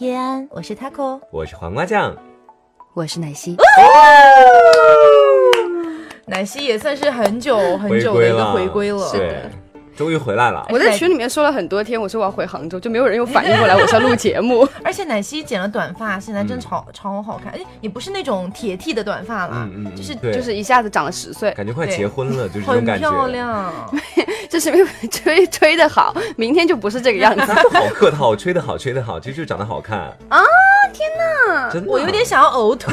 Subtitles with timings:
[0.00, 2.16] 叶安，我是 Taco，我是黄瓜酱，
[2.94, 3.54] 我是奶昔。
[6.24, 9.42] 奶昔也算是很久很久的一个回归了，对，
[10.00, 10.64] 终于回来了。
[10.70, 14.66] 我在群里面说了很多天，我说我要回杭州，就没有人有反应过来我是要录节目。
[14.82, 23.06] 而且奶昔剪了短发，现在真超超好看，哎，也不是那种铁剃的短发了，就是就是一下子长了十岁，感觉快结婚了，就是这种感觉。
[23.06, 23.90] 很漂亮，
[24.48, 27.52] 就是因为吹吹的好，明天就不是这个样子。
[27.70, 29.98] 好客套，吹的好，吹的好，其实就长得好看
[30.30, 30.42] 啊。
[30.94, 31.70] 天哪！
[31.70, 32.90] 真的，我有点想要呕吐。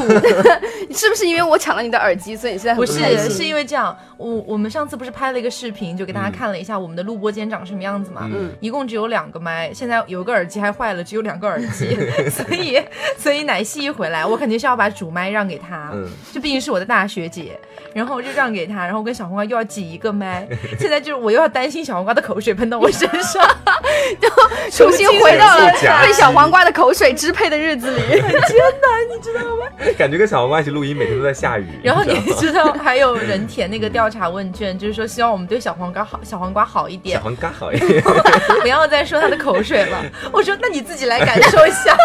[0.94, 3.30] 是不是因为我抢了你的耳机，所以你现在不是？
[3.30, 8.30] 是因为这样，我我们上次不是拍了一个视频，就给大家看了一下我们的录播间长什么样子嘛？
[8.34, 11.98] 嗯，一共只有两个麦，现在有个耳机还坏了，只有两个耳机，
[12.30, 12.82] 所以
[13.18, 17.60] 所以奶昔一回来，我肯定是要把主麦让给他，嗯，这毕竟是我的大学姐，
[17.94, 20.48] 然后就让给他，然后跟小黄瓜又要挤一个麦，
[20.80, 23.44] 现在就是我又要担心小黄瓜的口水喷到我身上，
[24.20, 24.30] 就
[24.72, 25.72] 重新回到了
[26.02, 28.02] 被小黄瓜的口水支配的日子里。
[28.02, 29.66] 很艰难，你知道吗？
[29.98, 31.68] 感觉跟小黄瓜一起录音，每天都在下雨。
[31.84, 38.04] 然后你知道还有人填那个调查问卷，就是说希望我们对小黄瓜好，小黄瓜好一点，小黄瓜好一点，
[38.62, 40.04] 不要再说他的口水了。
[40.32, 41.96] 我说那你自己来感受一下。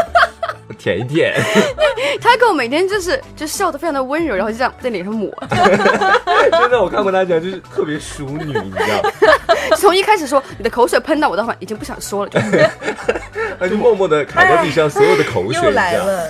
[0.79, 1.35] 舔一舔，
[2.21, 5.31] 他跟我每天就是就笑得非常的温柔，然后就这样在脸上抹。
[6.51, 12.41] 真的，我看过他讲，就是特别淑女，你知道从一开始说你的口水喷到我的话，已经不想说了，就
[13.61, 15.63] 他就默默的揩到地上所有的口水。
[15.63, 16.29] 又来了，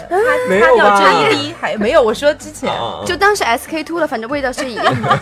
[0.48, 1.00] 没有吧？
[1.00, 2.70] 这一滴还没有，我说之前
[3.06, 5.18] 就当是 S K two 了，反正味道是一样的。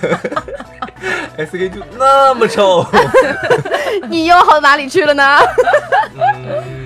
[1.37, 2.85] S K two 那么臭，
[4.09, 5.39] 你又好到哪里去了呢？
[6.17, 6.80] 嗯，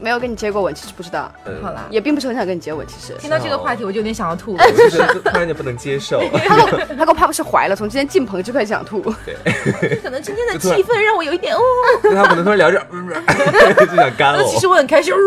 [0.00, 1.30] 没有跟你接过吻，其实不知道。
[1.62, 2.86] 好啦，也并不是很想跟你接吻。
[2.86, 4.54] 其实听到这个话题，我就有点想要吐。
[4.58, 6.22] 我其实突然间不能接受。
[6.46, 9.00] 他给我，他给我怕不是怀了，从今天进棚就开始想吐。
[9.24, 11.60] 对，可能今天的气氛让我有一点哦。
[12.02, 12.78] 他可能突然聊着，
[13.86, 14.42] 就想干了。
[14.44, 15.12] 其实我很开心。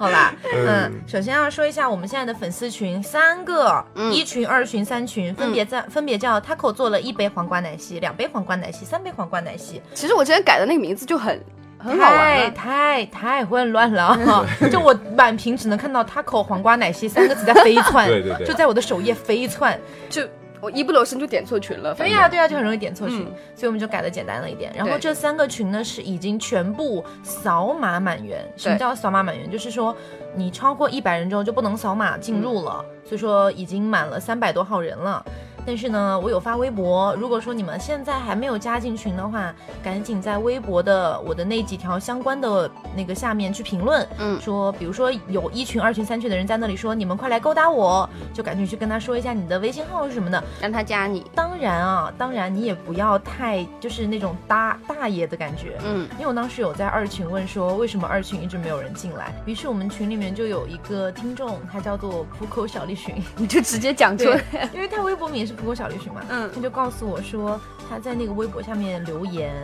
[0.00, 9.82] 好吧，嗯，首先要说一下我们现在的粉丝群，三个，一群、二群、三群，分别在分别叫 Taco 做了一杯黄瓜奶昔，两杯黄瓜奶昔，三杯黄瓜奶昔。
[9.92, 11.38] 其实我之前改的那个名字就很
[11.78, 14.16] 很好玩，太太混乱了，
[14.72, 19.78] 就我满屏只能看到 Taco 黄瓜奶昔三个字在飞窜， 对对对，就在我的首页飞窜，
[20.08, 20.26] 就。
[20.60, 24.72] 我一不留神就点错群了，对呀对呀，就很容易点错群，所以我们就改的简单了一点。
[24.76, 28.44] 然后这三个群呢是已经全部扫码满员。
[28.56, 29.50] 什么叫扫码满员？
[29.50, 29.96] 就是说
[30.34, 32.84] 你超过一百人之后就不能扫码进入了。
[33.04, 35.24] 所以说已经满了三百多号人了。
[35.70, 51.24] 但是呢，我有发微博，如果说你们现在还没有加进群的话，赶紧在微博的我的那几条相关的那个下面去评论，嗯，说比如说有一群、二群、三群的人在那里说你们快来勾搭我，就赶紧去跟他说一下你的微信号是什么的，让他加你。
[51.36, 69.54] 当然啊，当然你也不要太就是那种大大爷的感觉，嗯，因为我当时有在二群问说为什么二群一直没有人进来，于是我们群里面就有一个听众，他叫做浦口小栗旬，你就直接讲出来，因为他微博名是浦口小绿群嘛，嗯，他就告诉我说他在那个微博下面留言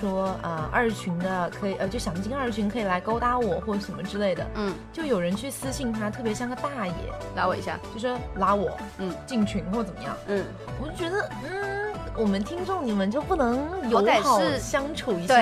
[0.00, 6.92] 说，呃，二群的可以，呃，就想进二群可以来勾搭我或什么之类的，嗯，就有人去私信他，特别像个大爷，
[7.36, 10.44] 拉我一下，就说拉我，嗯，进群或怎么样，嗯，
[10.82, 11.93] 我就觉得，嗯。
[12.16, 15.36] 我们听众，你们就不能友好相处一下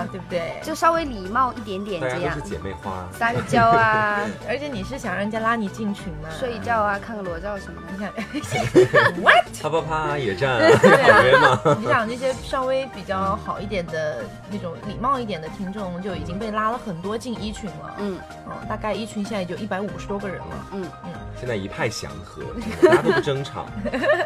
[0.00, 0.08] 吗？
[0.10, 0.58] 对不对？
[0.62, 2.34] 就稍微礼貌一点点，这样。
[2.34, 4.20] 是姐妹花，撒个娇啊！
[4.48, 6.28] 而且你是想让人家拉你进群吗？
[6.38, 8.10] 睡一觉啊，看个裸照什么的。
[8.32, 8.64] 你想，
[9.22, 9.44] what？
[9.60, 11.60] 啪啪啪也站，好约吗？
[11.78, 17.94] 你想那些稍微比较好一点的那种礼貌一点的听众，就已经被拉了很多进一群了。
[17.98, 20.66] 嗯，哦，大概一群现在也就一百五十多个人了。
[20.72, 22.42] 嗯嗯，现在一派祥和，
[22.88, 23.66] 大家都不争吵，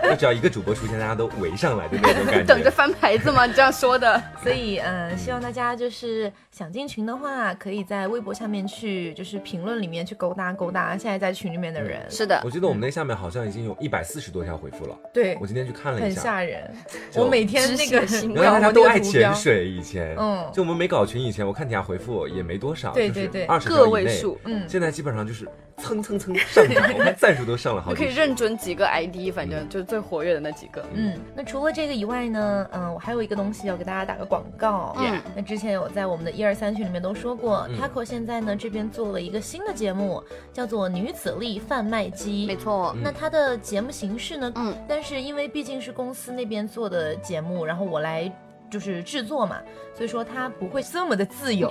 [0.09, 1.72] 就只要一个主播出现，大家都围上。
[1.77, 3.47] 来的那种感觉，等着翻牌子吗？
[3.47, 12.01] 你这样说的，所以嗯，希望大家就是想进群的话，可以在微博下面去，就是评论里面去勾搭勾搭现在在群里面的人。
[12.11, 14.97] 是的，我记得我们那下面好像已经有一百四十多条回复了。
[15.13, 16.75] 对，我今天去看了一下，很吓人。
[17.15, 25.49] 我每天那个， 原来大家都爱潜水，以前，嗯，就我们没搞群以前，我看底下回复也没多少，对对对，二十个位数，嗯，现在基本上就是。
[25.79, 27.97] 蹭蹭蹭上涨，我看赞数都上了好几。
[27.97, 30.85] 可以认准几个 ID，反正就是最活跃的那几个。
[30.93, 34.95] 嗯，那除了这个以外呢，嗯，我还有一个东西要给大家打个广告。
[34.99, 40.23] 嗯，那之前有在我们的一二三群里面都说过，Taco 现在呢这边做了一个新的节目，
[40.53, 42.45] 叫做《女子力贩卖机》。
[42.47, 42.95] 没错。
[43.03, 44.53] 那它的节目形式呢？
[44.57, 48.33] 嗯，但是因为毕竟是公司那边做的节目，然后我来。
[48.73, 49.59] 就是制作嘛，
[49.95, 51.71] 所以说它不会这么的自由。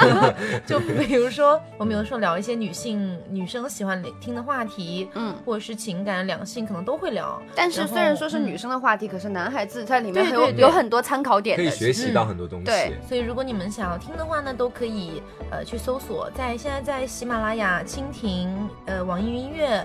[0.66, 7.40] 就比如说，我们有的时候聊一些女性女生喜欢听的话题，嗯，或者是情感、两性，可能都会聊。
[7.54, 12.64] 但是虽然说是女生的话题，可是男孩子在里面对有对对有很多参考点的，可以学习到很多东西。
[12.64, 18.48] 对所以如果你们想要听的话呢，都可以呃去搜索，在现在在喜马拉雅、蜻蜓、
[18.86, 19.84] 呃网易云音乐。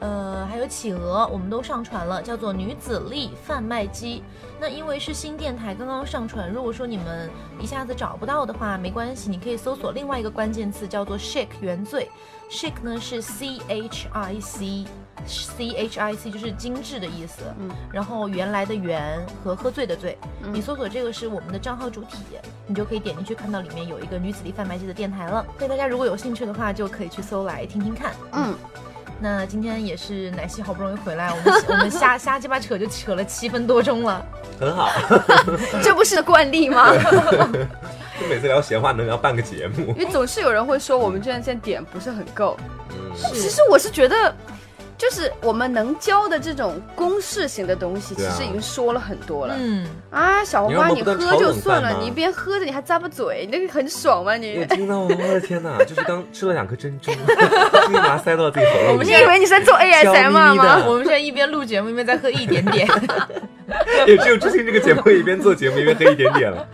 [0.00, 4.22] 呃，还有企鹅，我们都上传了，叫做女子力贩卖机。
[4.60, 12.10] 那因为是新电台刚刚上传，如果说你们一下子找不到的话，没关系，你可以搜索另外一个关键词，叫做 “shake 原罪”。
[12.48, 17.42] shake 呢是 C H I C，C H I C 就是精致的意思。
[17.58, 22.18] 嗯，然后原来的原和喝醉的醉，嗯你搜索这个是我们的账号主体，
[22.66, 25.44] 你就可以点进去看到里面有一个女子力贩卖机的电台了。
[25.58, 28.14] 所以大家如果有兴趣的话，就可以去搜来听听看。
[28.32, 28.54] 嗯，
[29.18, 34.24] 那今天也是奶昔好不容易回来，我们 我们瞎瞎鸡巴扯就扯了七分多钟了。
[34.60, 34.90] 很好。
[35.82, 36.92] 这不是惯例吗？
[38.20, 39.88] 就每次聊闲话能聊半个节目。
[39.88, 42.56] 因为总是有人会说我们这样现在点不是很够。
[42.90, 44.34] 嗯，其实我是觉得，
[44.98, 49.54] 就是我们能教的这种公式型的东西，其实已经说了很多了。
[49.58, 54.32] 嗯，啊，小黄瓜，你你喝就算了，你一边喝着你还咂巴嘴，你 那个很爽吗？
[54.32, 54.64] 我你？
[54.66, 59.06] 听到，我的天哪，就是刚吃了两颗珍珠，直接把它塞到自己喉咙里。
[59.06, 60.82] 你以为你是在做咪吗？
[60.86, 62.88] 我们现在一边录节目一边在喝一点点。
[64.06, 66.66] 也只有知心这个节目一边做节目一边喝一点点了。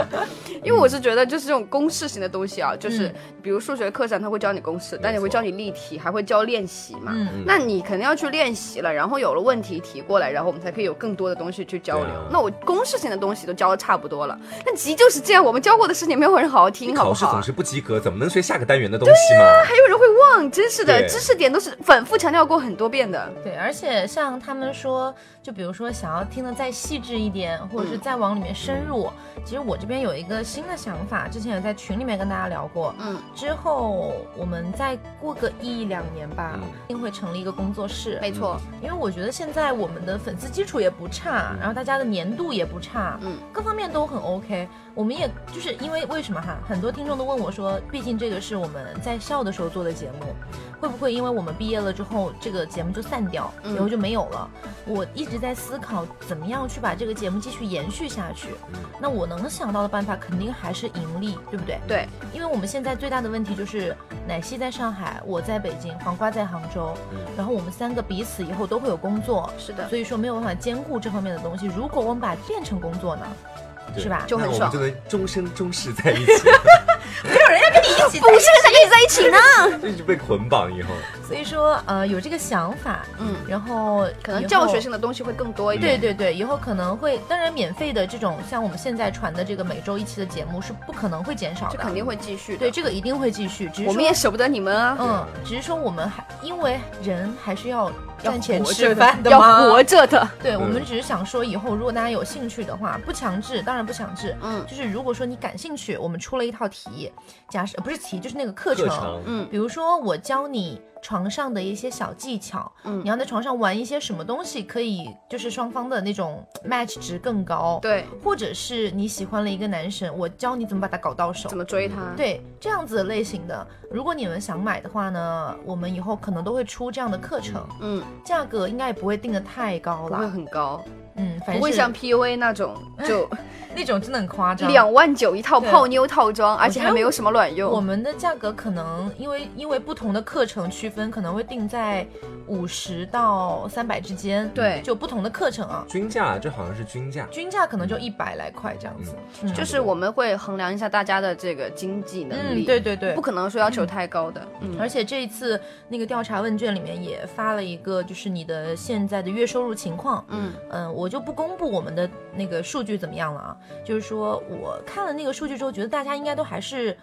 [0.62, 7.12] 因为我是觉得，就是这种公式型的东西啊，就是嗯比如数学课上他会教你公式，但也会教你例题，还会教练习嘛。
[7.14, 12.06] 嗯那你肯定要去练习了，然后有了问题提过来，然后我们才可以有更多的东西去交流。
[12.06, 17.42] 啊那我公式性的东西都教的差不多了，那急就是这样，我们教过的事情没有人好好听，好不好啊考试总？
[17.42, 19.44] 是不及格，怎么能学下个单元的东西嘛？
[19.64, 23.30] 还有人会忘，真是的，知识点都是反复强调过很多遍的。
[23.42, 29.08] 对，而且像他们说，就比如说想要听得再细致一点，或者是再往里面深入，
[29.44, 32.92] 其实我这边有一个新的想法，之前也在群里面跟大家聊过。
[32.98, 38.18] 嗯，之后我们再过个一两年吧，嗯一定会成立一个工作室。
[38.20, 44.68] 没错，因为我觉得现在我们的粉丝基础也不差，然后大家的粘度也不差，嗯，各方面都很 OK。
[44.94, 50.34] 我们也就是因为为什么哈，很多听众都问我说，毕竟这个是我们在校的时候做的节目，
[50.80, 54.50] 会不会因为我们毕业了之后，这个节目就散掉，嗯以后就没有了？
[54.86, 58.48] 我一直在思考怎么样去把这个节目继续延续下去。
[58.72, 61.78] 嗯那我能想到的办法，肯定还是盈利，对不对？
[61.86, 63.94] 对，因为我们现在最大的问题就是
[64.26, 71.66] 奶昔在上海，我在北京，黄瓜在杭州，嗯然后我们三个彼此以后都会有工作，是的，所以说没有办法兼顾这方面的东西。
[71.66, 73.26] 如果我们把它变成工作呢，
[73.56, 73.63] 对
[73.96, 74.24] 是吧？
[74.26, 76.32] 就很爽那我们就能终生终世在一起，
[77.24, 79.38] 没有人要跟你一起不是跟你在一起呢。
[79.88, 80.90] 一直被捆绑以后。
[81.26, 85.98] 所以说呃有这个想法，嗯，然后可能教学性的东西会更多一点。
[85.98, 92.56] 对对对，以后可能会，当然免费的这种像我们现在传的这个每周一期的节目是不可能会减少的，这肯定会继续。
[92.56, 97.92] 对，这个一定会继续，只是我们也舍不得你们啊，嗯，只是说我们还因为人还是要要
[98.24, 100.28] 赚钱吃饭的要活着的。
[100.42, 104.34] 对，我嗯们只是想说，以后如果大家有兴趣的话，不强制，当然不强制。
[104.42, 107.12] 嗯就是如果说你感兴趣，我们出了一套题，
[107.48, 108.88] 假设、呃不是题，就是那个课程。
[108.88, 121.58] 课程，嗯比如说我教你床上的一些小技巧，嗯你要在床上玩一些什么东西，可以就是双方的那种 match 值更高。，对，或者是你喜欢了一个男神，我教你怎么把他搞到手怎。
[121.58, 122.14] 么追他？
[122.16, 130.30] 对这样子类型的，如果你们想买的话呢，我们以后可能都会出这样的课程，嗯，价格应该也不会定的太高了不会。
[130.30, 130.82] 很高，
[131.16, 132.74] 嗯，反正不会像 PUA 那种
[133.06, 133.28] 就
[133.76, 134.70] 那种真的很夸张。
[134.70, 137.80] 两万九一套泡妞套装，而且还没有什么卵用我。
[137.80, 142.06] 们的价格可能因为因为不同的课程区分，可能会定在
[142.46, 144.48] 五十到三百之间。
[144.54, 149.14] 对就不同的课程啊，均价这好像是均价，均价可能就一百来块这样子。
[149.42, 153.20] 嗯就是我们会衡量一下大家的这个经济能嗯，力，对对对不。
[153.20, 154.46] 可能说要求太高的。
[154.60, 160.24] 嗯，而且这一次那个调查问卷里面也发了一个，就是你的现在的月收入情况。
[160.28, 163.56] 嗯嗯，我就不公布我们的那个数据怎么样了啊。
[163.84, 166.96] 就是说我看了那个数据之后，觉得大家应该都还是。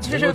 [0.00, 0.32] 就是能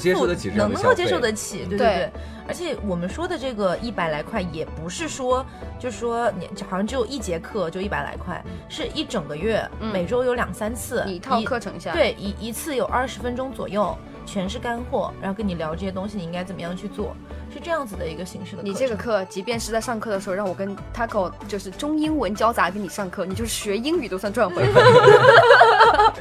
[0.56, 2.12] 能能够接受得起，对对对对。
[2.48, 5.44] 而且我们说的这个一百来块，也不是说，
[5.80, 8.40] 就是说你好像只有一节课就一百来块，
[8.70, 17.16] 是一整个月，嗯每周有两三次，一套课程下，，对，一一次有二十分钟左右，全是干货，然后跟你聊这些东西，你应该怎么样去做，
[17.56, 18.62] 是这样子的一个形式的。
[18.62, 24.62] 你这个，课，即便是在上课的时候，让我跟 Taco 就是中英文交杂给你上课，你就是学英语都算赚回。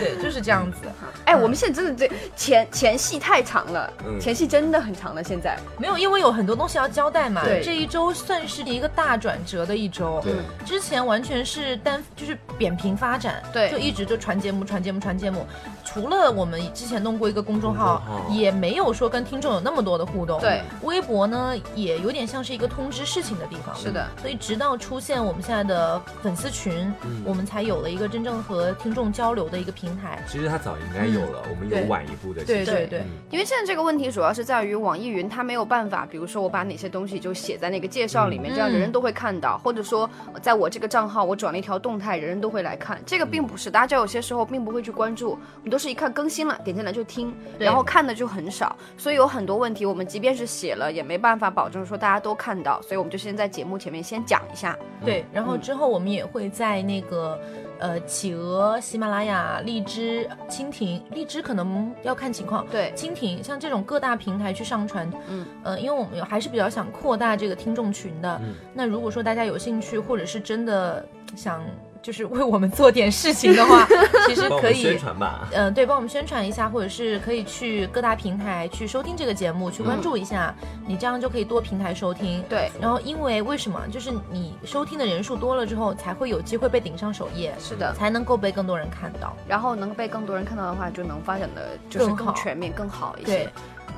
[0.00, 0.78] 对，就是这样子。
[1.24, 5.24] 哎，我们现在真的这前前戏太长了，前戏真的很长了。
[5.24, 7.42] 现在没有，因为有很多东西要交代嘛。
[7.44, 10.20] 对，这一周算是一个大转折的一周。
[10.22, 10.34] 对，
[10.64, 15.46] 之前完全是单就是扁平发展，对，就一直就传节目、传节目、传节目。
[15.84, 20.38] 除了我们之前弄过一个公众号，也没有说跟听众有那么多的互动。
[20.40, 23.74] 对，微博呢也有点像是一个通知事情的地方。
[23.74, 26.92] 是的，所以直到出现我们现在的粉丝群，
[27.24, 30.22] 我们才有了一个真正和听众交流的一个平台。
[30.28, 32.44] 其实它早应该有了，我们有晚一步的。
[32.44, 40.08] 对对对，因为现在这个问题主要是在于网易云它没有办法，比如说我把哪些东西就写在那个介绍里面，这样人人都会看到，或者说
[40.40, 43.00] 在我这个账号我转了一条动态，人人都会来看。
[43.04, 46.56] 这个并不是大家有些时候并不会去关注，我们都是一看更新了。
[46.62, 54.78] 点进来就听，然后看的就很少，所以有很多问题，我们即便是写了，也没办法保证说大家都看到，所以我们就先在节目前面先讲一下。
[55.04, 57.36] 对，然后之后我们也会在那个
[57.78, 65.10] 呃企鹅、喜马拉雅、荔枝、蜻蜓、荔枝可能要看情况，对，蜻蜓像这种各大平台去上传。
[65.28, 68.40] 嗯，呃，因为我们还是比较想扩大这个听众群的。
[68.74, 71.04] 那如果说大家有兴趣，或者是真的
[71.34, 71.62] 想。
[72.06, 73.84] 就是为我们做点事情的话，
[74.28, 75.48] 其实可以宣传吧。
[75.50, 80.54] 嗯，对，帮我们宣传一下，或者是可以去各大平台去收听这个节目，去关注一下。
[80.86, 82.44] 你这样就可以多平台收听。
[82.48, 82.70] 对。
[82.80, 83.80] 然后，因为为什么？
[83.90, 87.52] 就是你收听的人数多了之后，才会有机会被顶上首页。
[87.58, 87.92] 是的。
[87.94, 89.36] 才能够被更多人看到。
[89.48, 93.32] 然后能被更多人看到的话，就能发展的就是更全面、更好一些。
[93.32, 93.48] 对。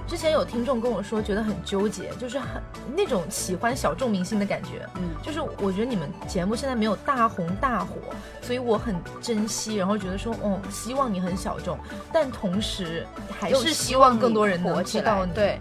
[0.08, 2.62] 之前有听众跟我说，觉得很纠结，就是很
[2.96, 4.88] 那种喜欢小众明星的感觉。
[4.96, 7.96] 嗯，就是我觉得你们节目现在没有大红大火，
[8.40, 11.78] 所以我很珍惜，然后觉得说，哦，希望你很小众，
[12.10, 13.06] 但同时
[13.38, 15.32] 还是希望更多人能知道你。
[15.34, 15.60] 对，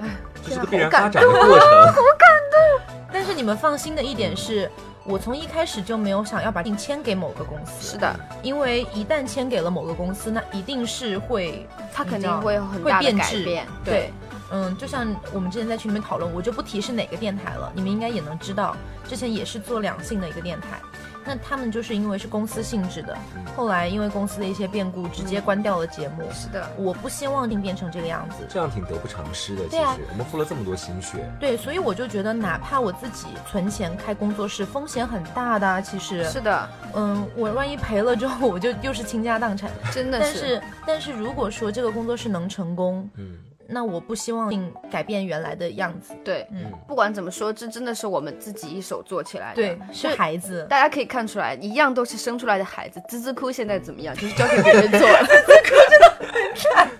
[0.00, 0.08] 哎，
[0.46, 2.94] 这是个必然发展的过程， 好感动。
[3.10, 4.70] 但是你们放心的一点是。
[5.04, 13.66] 我从一开始就没有想要把定签给某个公司，是的，因为一旦签给了某个公司，那一定是会，它肯定会有很大的改变。
[13.84, 14.12] 对，
[14.52, 18.76] 嗯，就像我们之前在群里面讨论，我就不提是哪个电台了，你们应该也能知道，
[19.08, 20.78] 之前也是做两性的一个电台。
[21.24, 23.16] 那他们就是因为是公司性质的，
[23.54, 26.22] 后来因为公司的一些变故，直接关掉了节目。
[26.32, 29.68] 是的，我不希望变成这个样子，这样挺得不偿失的。
[29.68, 31.18] 其实我们付了这么多心血。
[31.38, 35.82] 对，所以我就觉得，哪怕我自己存钱开工作室，风险很大的。
[35.82, 39.70] 其实是的，嗯，我万一赔了之后，我就又是倾家荡产。
[39.92, 40.24] 真的是。
[40.24, 43.36] 但是，但是如果说这个工作室能成功，嗯。
[43.70, 44.52] 那我不希望
[44.90, 46.12] 改变原来的样子。
[46.24, 49.54] 对，嗯，不管怎么说，这真的是我们自己一手做起来的。
[49.54, 53.00] 对，是孩子，大家可以看出来，一样都是生出来的孩子。
[53.08, 54.14] 滋滋哭现在怎么样？
[54.16, 55.20] 就是交给别人做了。
[55.26, 56.90] 滋滋哭真的很惨，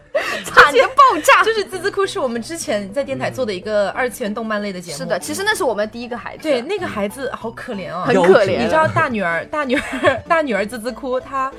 [0.45, 1.43] 惨的爆炸。
[1.43, 4.99] 就是滋滋哭是我们之前在电台做的一个二次元动漫类的节目。
[4.99, 6.43] 是的，其实那是我们第一个孩子。
[6.43, 8.59] 对，那个孩子好可怜哦，很可怜。
[8.59, 11.53] 你知道大女儿，大女儿，大女儿滋滋哭，她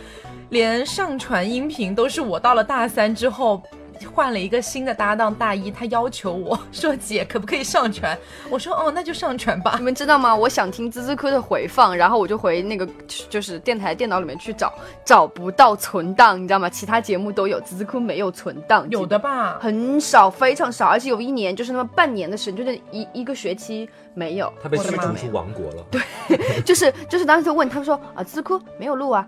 [0.49, 3.61] 连上传音频都是我到了大三之后。
[4.05, 8.17] 换了一个新的搭档大一，他要求我 说：“姐，可不可以上传？”
[8.49, 9.75] 我说：“哦，那就上传吧。
[9.79, 10.35] ”你们知道吗？
[10.35, 12.87] 我想听滋滋哭的回放，然后我就回那个
[13.29, 14.73] 就是电台电脑里面去找，
[15.05, 16.69] 找不到存档，你知道吗？
[16.69, 19.57] 其他节目都有，滋滋哭没有存档，有的吧？
[19.59, 24.51] 很少，非常少，而且有一年就是那么半年的时间，就是一一个学期没有。
[24.61, 25.85] 他被驱逐出王国了。
[25.91, 26.01] 对，
[26.63, 29.27] 就是 就是当时就问他们说：“啊，滋滋哭没有路啊？”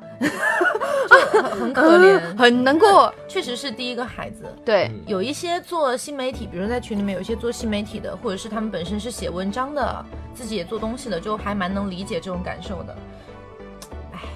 [1.10, 4.46] 就很可怜， 很难过，确实是第一个孩子。
[4.64, 12.96] 对，有一些做新媒体，比如在群里面有一些做新媒体的，或者是他们本身是写文章的，自己也做东西的，就还蛮能理解这种感受的。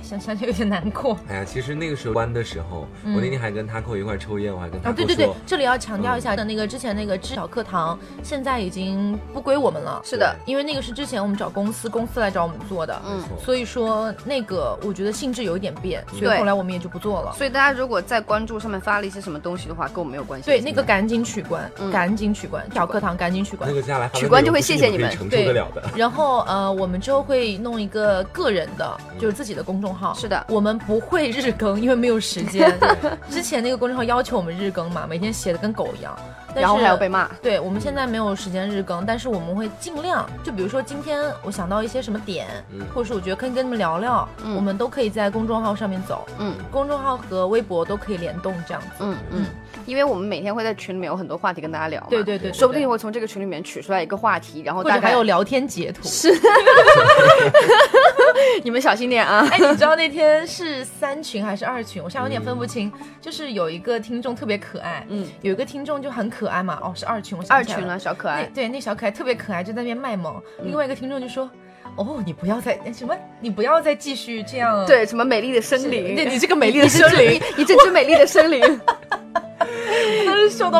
[0.07, 1.17] 想想就有点难过。
[1.27, 10.01] 哎呀，其实那个时候关的时候，我那天还跟他扣一块抽烟，我还跟他啊，对对对，这里要强调一下的那个之前那个知小课堂，现在已经不归我们了。
[10.05, 17.33] 是的，因为那个是之前我们找公司，公司来找我们做的，嗯，所以说那个我觉得性质有一点变，所以后来我们也就不做了。
[17.33, 20.45] 所以大家如果在关注上面发了一些什么东西的话，跟我们没有关系。
[20.45, 23.69] 对，那个赶紧取关，赶紧取关，小课堂赶紧取关。
[23.69, 25.53] 那个接下来取关就会谢谢你们，对。
[25.95, 29.96] 然后呃，我们之后会弄一个个人的，就是自己的公众号。
[30.15, 30.77] 是的，我们。
[30.87, 32.73] 不会日更，因为没有时间。
[33.29, 36.17] 之前那个公众号要求我们日更嘛，每天写的跟狗一样，
[36.55, 37.27] 然后还要被骂。
[37.41, 42.47] 对，我们现在没有时间日更，但是我们会尽量，就比如说今天我想到一些什么点，
[42.93, 46.25] 或者是我觉得可以跟你们聊聊，我们都可以在公众号上面走。
[46.39, 48.87] 嗯，公众号和微博都可以联动这样子。
[48.99, 49.45] 嗯嗯，
[49.87, 52.05] 因为我们每天会在群里面有很多话题跟大家聊。
[52.09, 56.03] 对对对，说不定会从这个群里面取出来一个话题，然后大家还有聊天截图。
[56.03, 56.31] 是。
[58.63, 59.47] 你们小心点啊！
[59.51, 62.03] 哎，你知道那天是三群还是二群？
[62.03, 62.91] 我现在有点分不清。
[63.21, 66.79] 就是有一个听众特别可爱，嗯，有一个听众就很可爱嘛。
[66.83, 68.43] 哦，是二群，我二群了，小可爱。
[68.53, 70.41] 对，那小可爱特别可爱，就在那边卖萌。
[70.63, 71.49] 另外一个听众就说。
[71.95, 74.85] 哦，你不要再什么，你不要再继续这样。
[74.85, 78.61] 对，什么美丽的森林，对你这个美丽的森林，你这只美丽的森林，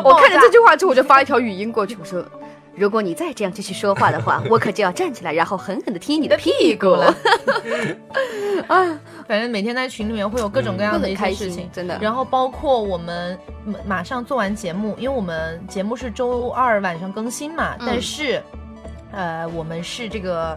[0.03, 2.24] 我看着这句话之后，我就发一条语音过去，我说。
[2.75, 7.06] 如果你再这样继续说话的话，我可就要站起来，然后狠狠的踢你的屁股了。
[8.67, 11.98] 啊， 反正每天在群里面会有各种各样的一些事情，真的。
[12.00, 13.36] 然后包括我们
[13.84, 18.44] 马上做完节目，因为我们节目是周二晚上更新嘛，但是，
[19.12, 20.56] 呃，我们是这个。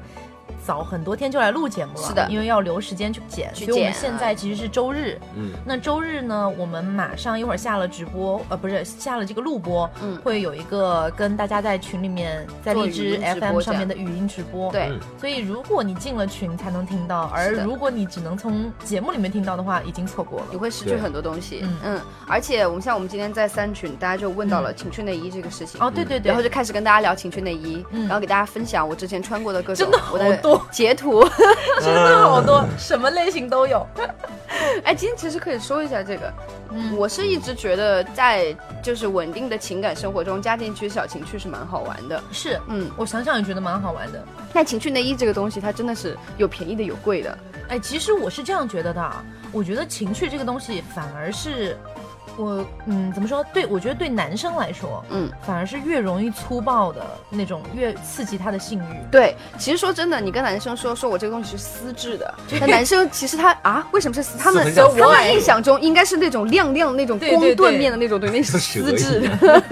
[0.65, 5.19] 早很多天就来录节目了，是的，因为要留时间去剪，所以我们现在其实是周日。
[5.35, 14.71] 嗯，那周日呢，我们马上一会儿下了直播，呃，不是下了这个录播，嗯，会有一个跟大家在群里面在荔枝 FM 上面的语音直播。
[14.71, 21.61] 对，所以如果你进了群才能听到，而如果你只能从节目里面听到的话，已经错过了，你会失去很多东西。
[21.63, 25.81] 嗯嗯，而且我们像我们今天在三群，大家就问到了情趣内衣这个事情。
[25.81, 30.50] 哦，对对对，然后就开始跟大家聊情趣内衣，然后给大家分享我之前穿过的各种，真的好多。
[30.71, 31.25] 截图
[31.81, 33.87] 真的好多，什么类型都有。
[34.85, 36.33] 哎，今天其实可以说一下这个。
[36.73, 42.23] 嗯，我是一直觉得在就是稳定的情感生活中，加进去小情趣是蛮好玩的。
[42.31, 44.25] 是，嗯，我想想也觉得蛮好玩的。
[44.53, 47.39] 但情趣内衣这个东西，它真的是有便宜的有贵的。
[47.69, 49.13] 哎，其实我是这样觉得的，
[49.53, 51.77] 我觉得情趣这个东西反而是。
[52.41, 53.45] 我嗯，怎么说？
[53.53, 59.11] 对我觉得对男生来说，嗯，反而是越容易粗暴的那种，越刺激他的性欲。
[59.11, 64.39] 对，其实说真的，你跟男生说说我这个东西是丝质的，那男生其实他啊，为什么是丝？
[64.39, 69.29] 他们他们印象中应该是那种亮亮的那种光缎面的那种对，那是丝质。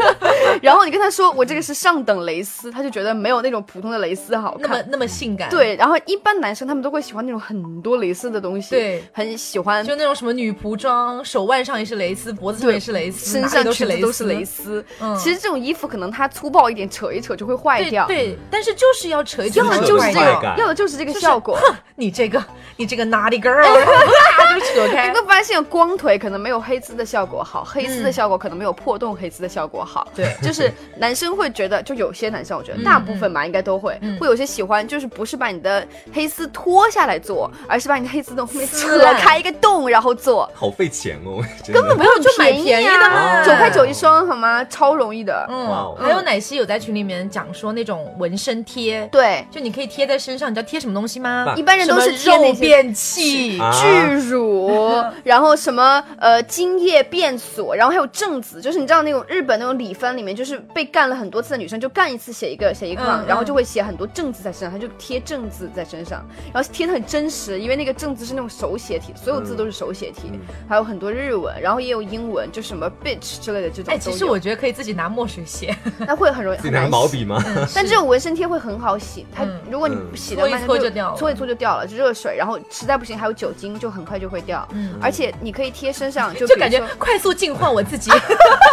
[0.63, 5.49] 然后你跟他说我这个是上等蕾丝，他就觉得没有那种普通的蕾丝好看，那么那么性感。
[5.49, 14.85] 对，然后一般男生他们都会喜欢那种很多蕾丝的东西，对，很喜欢，就那种什么女仆装，手腕上也是蕾丝，脖子上也是蕾丝，身上都是蕾丝，都是蕾丝。
[15.01, 18.07] 嗯，其实这种衣服可能它粗暴一点，扯一扯就会坏掉。
[18.07, 21.59] 对，但是就是要扯一扯，要的就是这个，要的就是这个效果。
[21.95, 22.43] 你这个，
[22.77, 23.65] 你这个 naughty girl，
[24.55, 25.09] 就扯开。
[25.09, 30.07] 你会发现光腿可能没有黑丝的效果好，黑丝的效果可能没有破洞黑丝的效果好。
[30.15, 40.49] 对，就是男生会觉得，就有些男生，我觉得大部分吧，应该都会，会有些喜欢，就是不是把你的黑丝脱下来做，而是把你的黑丝从后面扯开一个洞，然后做。
[40.55, 44.65] 好费钱哦，根本没有就买便宜的，九块九一双，好吗？
[44.65, 45.47] 超容易的。
[45.49, 51.55] 嗯，还有奶昔有在群里面讲说那种纹身贴，对，就你可以贴在身上，你知道贴什么东西吗？
[51.57, 70.31] 一般人都是肉变器、 巨乳，然后什么呃精液变锁，然后还有正子，就是你知道那种日本那种礼番里面，就是被干了很多次的女生，就干一次写一个写一个，然后就会写很多正字在身上，她就贴正字在身上，然后贴的很真实，因为那个正字是那种手写体，所有字都是手写体，
[70.69, 73.93] 还有很多日文，然后也有英文，就什么 bitch 之类的这种。
[73.93, 76.57] 哎，其实我觉得可以自己拿墨水写， 那会很容易。
[76.59, 77.43] 自己拿毛笔吗？
[77.75, 84.67] 但这种纹身贴会很好洗，它如果你不洗的慢，搓就掉，搓一搓就掉了，就热水，然后实在不行还有酒精，就很快就会掉。
[84.73, 88.11] 嗯，而且你可以贴身上，就就感觉快速净化我自己，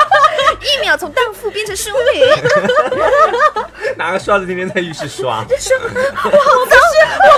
[0.62, 2.22] 一秒从荡妇变成淑女。
[3.98, 5.80] 拿个刷子天天在浴室刷，我不是，我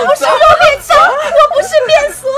[0.06, 2.28] 不是肉面枪，我不是变锁。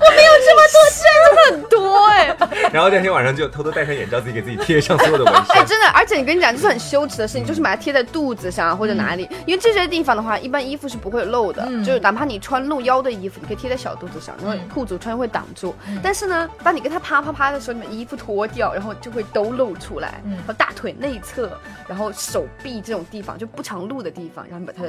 [0.00, 2.36] 我没有这么多，真的很多哎。
[2.72, 5.56] 然后第二天晚上就偷偷戴上眼罩，自己给自己贴上所有的纹身。
[5.56, 15.74] 哎，真的，而且你跟你讲，这是很羞耻的事情，就是把它贴在肚子上或者哪里，因为这些地方的话，一般衣服是不会露的，就是哪怕你穿露腰的衣服，你可以贴在小肚子上，然后裤子穿会挡住。
[16.02, 21.50] 但是呢，当你跟他啪啪啪的时候，你把衣服脱掉，然后就会都露出来，然后大腿内侧，
[21.88, 24.84] 然后手臂这种地方就不常露的地方，然后你把它。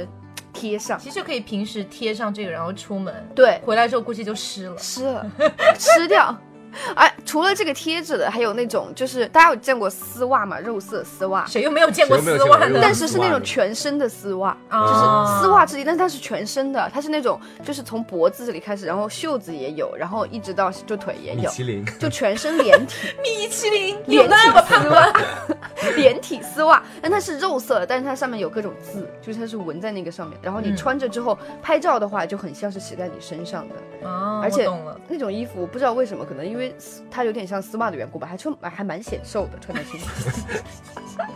[0.62, 3.14] 贴上，其实可以平时贴上这个，然后出门。
[3.34, 5.26] 对，回来之后估计就湿了，湿了，
[5.80, 6.38] 湿掉。
[6.96, 10.60] 哎，除了这个贴纸的，还有那种，就是大家有见过丝袜吗？
[10.60, 12.80] 肉色丝袜，谁又没有见过丝袜呢？
[12.82, 25.14] 但是是那种全身的丝袜，就是丝袜质地，但是它是全身的，它是那种，就是从脖子这里开始，然后袖子也有，然后一直到就腿也有，米其林，就全身连体， 米其林连体丝袜，
[25.96, 34.68] 连体丝袜，但它是肉色的，但是它上面有各种字，就是它是纹在那个上面，然后你穿着之后拍照的话，就很像是写在你身上的，啊，而且
[35.08, 36.61] 那种衣服不知道为什么，可能因为。
[36.62, 36.76] 因为
[37.10, 41.28] 它有点像丝袜的缘故吧，还穿还蛮显瘦的，穿在身上。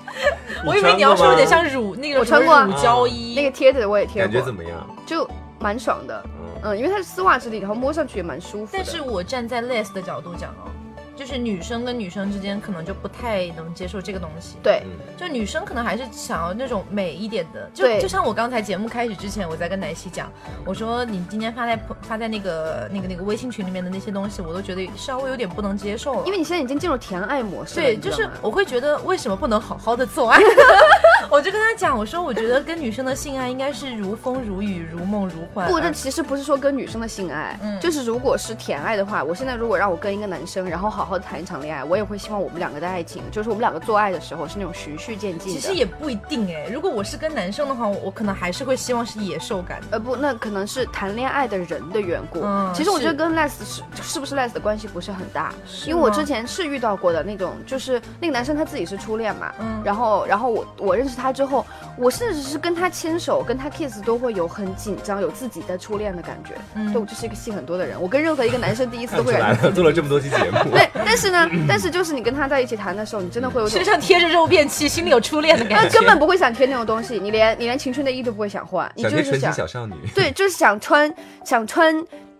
[0.66, 4.88] 我以为你要说有点像乳那个我穿过乳胶衣，那个贴的我也贴过，感觉怎么样？
[5.06, 5.28] 就
[5.60, 6.24] 蛮爽的，
[6.64, 8.70] 嗯，因为它是丝袜质地，然后摸上去也蛮舒服。
[8.72, 10.70] 但是我站在 less 的角度讲哦。
[11.16, 14.84] 就是女生跟女生之间可能就不太能接受这个东西，对，
[15.18, 20.32] 就女生可能还是想要那种美一点的，就就像我刚才节目开始之前，我在跟奶昔讲，
[20.66, 30.40] 我说你今天发在发在那个那个那个微信群里面的那些东西，我都觉得稍微有点不能接受了，因为你现在已经进入甜爱模式，对，就是我会觉得为什么不能好好的做爱？
[31.30, 35.68] 我就跟他讲，我说我觉得跟女生的性爱应该是如风如雨、如梦如幻。
[35.68, 45.60] 不，这其实不是说跟女生的性爱，嗯就是如果是甜爱的话，我现在如果让我跟一个男生，然后好好谈一场恋爱，我也会希望我们两个的爱情，就是我们两个做爱的时候是那种循序渐进的。
[45.60, 49.82] 其实也不一定哎，如果我是跟男生的话，我我可能还是会希望是野兽感。
[49.92, 52.42] 呃不，那可能是谈恋爱的人的缘故。
[52.44, 55.54] 嗯其实我觉得跟 les 是是不是 les 的关系不是很大，
[55.86, 61.66] 因为我之前是遇到过的那种，就是那个男生他自己是初恋嘛，嗯然后然后我我认识他之后，
[61.98, 66.54] 我甚至是跟他牵手、跟他 kiss 都会有很紧张，有自己的初恋的感觉。
[66.76, 73.86] 嗯对，我就是一个戏很多的人，我跟任何一个男生第一次都会感觉了，做了这么多期节目，对，但是呢，但是就是你跟他在一起谈的时候，你真的会有身。
[73.86, 75.94] 上贴着肉便器，心里有初恋的感觉。
[76.00, 79.94] 根本不会想贴那种东西，你连你连情趣内衣都不会想换，你就是想小少女。
[80.16, 81.96] 对，就是想穿想穿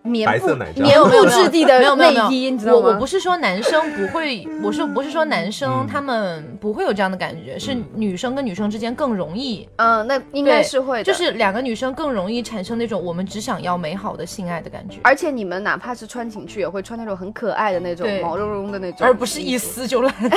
[0.06, 2.78] 棉布棉布质地的内衣，你知道吗？
[2.78, 9.68] 我我不是说男生不会，我说不是说男生嗯他们不会有这样的感觉，是女生跟女生之间更容易。
[9.76, 19.56] 嗯，那应该是会的，就是两个女生更容易产生那种我们只想要美好的性爱的感觉，而且你们哪怕是穿情趣，也会穿那种很可爱的那种毛茸茸的那种，而不是一。
[19.58, 20.14] 撕就烂。
[20.20, 20.28] 我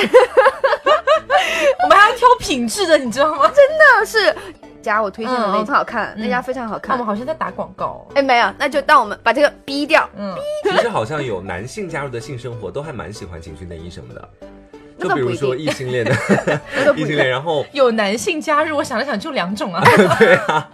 [1.88, 3.42] 们还要挑品质的，你知道吗？
[3.54, 4.34] 真的是
[4.82, 7.06] 家我推荐的那嗯很好看，嗯那家非常好看我们。
[7.06, 8.06] 好像在打广告。
[8.14, 10.08] 哎，没有，那就当我们把这个逼掉。
[10.16, 14.28] 嗯，其实好像有男性加入的性生活都还蛮喜欢情趣内衣什么的，
[15.08, 16.14] 就比如说定异性恋的
[16.76, 19.82] 那都不一定异性恋，然后有男性加入，我想了想，就两种啊。
[20.18, 20.70] 对啊，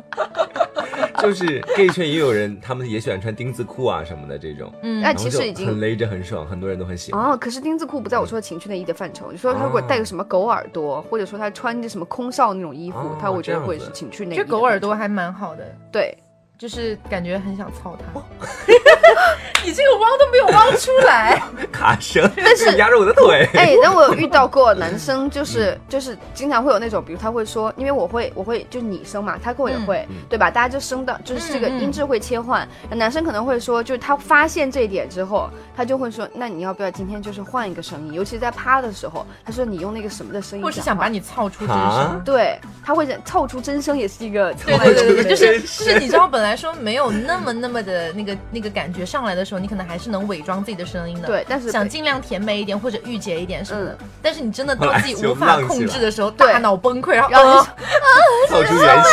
[1.23, 7.23] 就是 gay 圈也有人，他们也喜欢穿丁字裤啊什么的这种，嗯那其实已经很勒着很爽，很多人都很喜欢。
[7.23, 9.31] 哦，可是丁字裤不在我说的情趣内衣的范畴。
[9.31, 14.39] 你说他如果戴个什么狗耳朵，或者说他穿着什么空少那种衣服，哦他我觉得会是情趣内衣。
[14.39, 16.17] 这狗耳朵还蛮好的，对，
[16.59, 18.21] 就是感觉很想操他。
[19.65, 21.43] 你这个汪都没有汪出来。
[21.73, 23.47] 卡声，但是压着我的腿。
[23.55, 30.51] 哎，但我有遇到过男生，就是 就是经常会有那种，比如他会说，因为我会我会就是女生嘛，他跟我也会，嗯对吧？
[30.51, 32.67] 大家就声的，就是这个音质会切换。
[32.91, 38.15] 男生可能会说，就是他发现这一点之后，他就会说，那你要不要今天就是换一个声音？
[38.15, 42.23] 尤其是在趴的时候，他说你用那个什么的声音讲话，或是想把你操出真啊声。
[42.25, 51.27] 对，他会凑出真声，也是一个对对对对，真就是是就是你知道，本来说没有那么那么的那个那个感觉上来的时候，你可能还是能伪装自己的声音的。
[51.27, 53.93] 对，但是想尽量甜美一点或者御姐一点什么的。
[53.93, 59.13] 嗯但是你真的到自己无法控制的时候， 对大脑崩溃，然后然后呃凑出原形，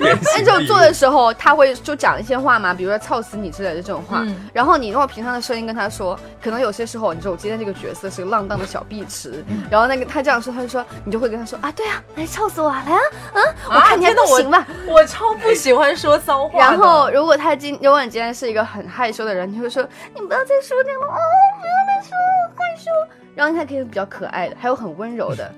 [0.00, 4.18] 原 那形毕种做的时候，他会就讲一些话嘛，比如说“操死你”之类的这种话。
[4.20, 13.00] 嗯然后你用平常的声音跟他说，可能有些时候，你说我今天这个角色是个浪荡的小碧池，嗯然后那个他这样说，他就说，你就会跟他说啊，对啊，来操死我啊，来啊，
[13.32, 14.66] 啊，我啊看你还行吧。
[14.86, 16.18] 我超不喜欢说
[16.54, 19.82] 然后，如果他今，如果你今天是一个很害羞的人，你会说，
[20.14, 21.18] 你不要再说这样了，哦，
[21.60, 22.90] 不要再说，我害羞。
[23.34, 25.50] 然后他可以比较可爱的，还有很温柔的，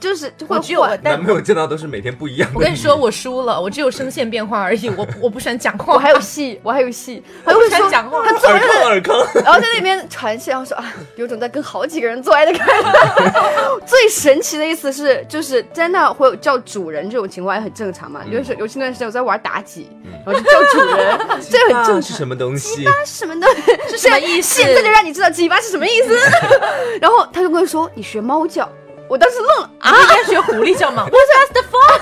[0.00, 2.54] 就是就会我男朋友见到都是每天不一样的。
[2.56, 8.18] 我跟你说，，我输了，我只有声线变化而已，我我不喜欢讲话，我还有戏，我还有戏，他我不喜欢会说，讲话。
[8.18, 8.24] 尔
[8.60, 13.80] 康耳康，然后在那边传戏，然后说啊，有种在跟好几个人做爱的感觉。
[13.86, 18.22] 最神奇的意思是，就是在那会有叫主人这种情况也很正常嘛。
[18.30, 19.90] 就是尤其那段时间我在玩妲己，
[20.24, 21.18] 然后就叫主人，
[21.50, 22.02] 这很正常。
[22.02, 22.84] 什么东西？
[23.04, 23.46] 什么的，
[23.88, 26.16] 是什么意思现在就让你知道鸡巴是什么意思。
[27.00, 28.68] 然后他就跟我说：“你学猫叫。”
[29.08, 29.90] 我当时愣了啊！
[29.90, 31.06] 你应该学狐狸叫吗。
[31.10, 32.00] What's the fox？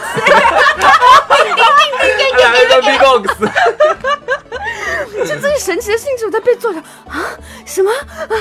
[2.38, 3.24] 来了 个 B-box，
[5.26, 7.24] 就最神奇的事情是我在被做着啊
[7.64, 8.34] 什么啊，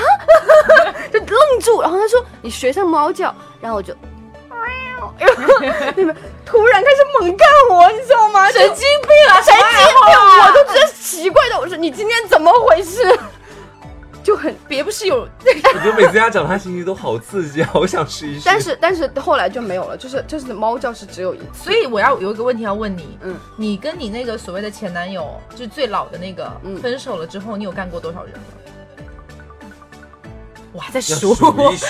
[1.12, 1.80] 就愣住。
[1.80, 3.94] 然后他说：“你学像猫叫。”然后我就。
[5.18, 8.50] 然后那边突然开始猛干我，你知道吗？
[8.50, 9.40] 神经病啊！
[9.42, 9.62] 神经
[10.06, 10.14] 病！
[10.14, 11.58] 啊我都觉得奇怪的。
[11.58, 13.02] 我说你今天怎么回事？
[14.26, 18.42] 就很，别不是有 我觉得每次他讲他心情都好刺激， 好想试一试。
[18.44, 21.62] 但是但是后来就没有了，就是就是猫叫是只有一次。
[21.62, 28.40] 所以我要有一个问题要问你，嗯，你跟你那个所谓的前男友，就是最老的那个，嗯分手了之后，你有干过多少人了？
[30.72, 31.86] 我还在要数，数一数，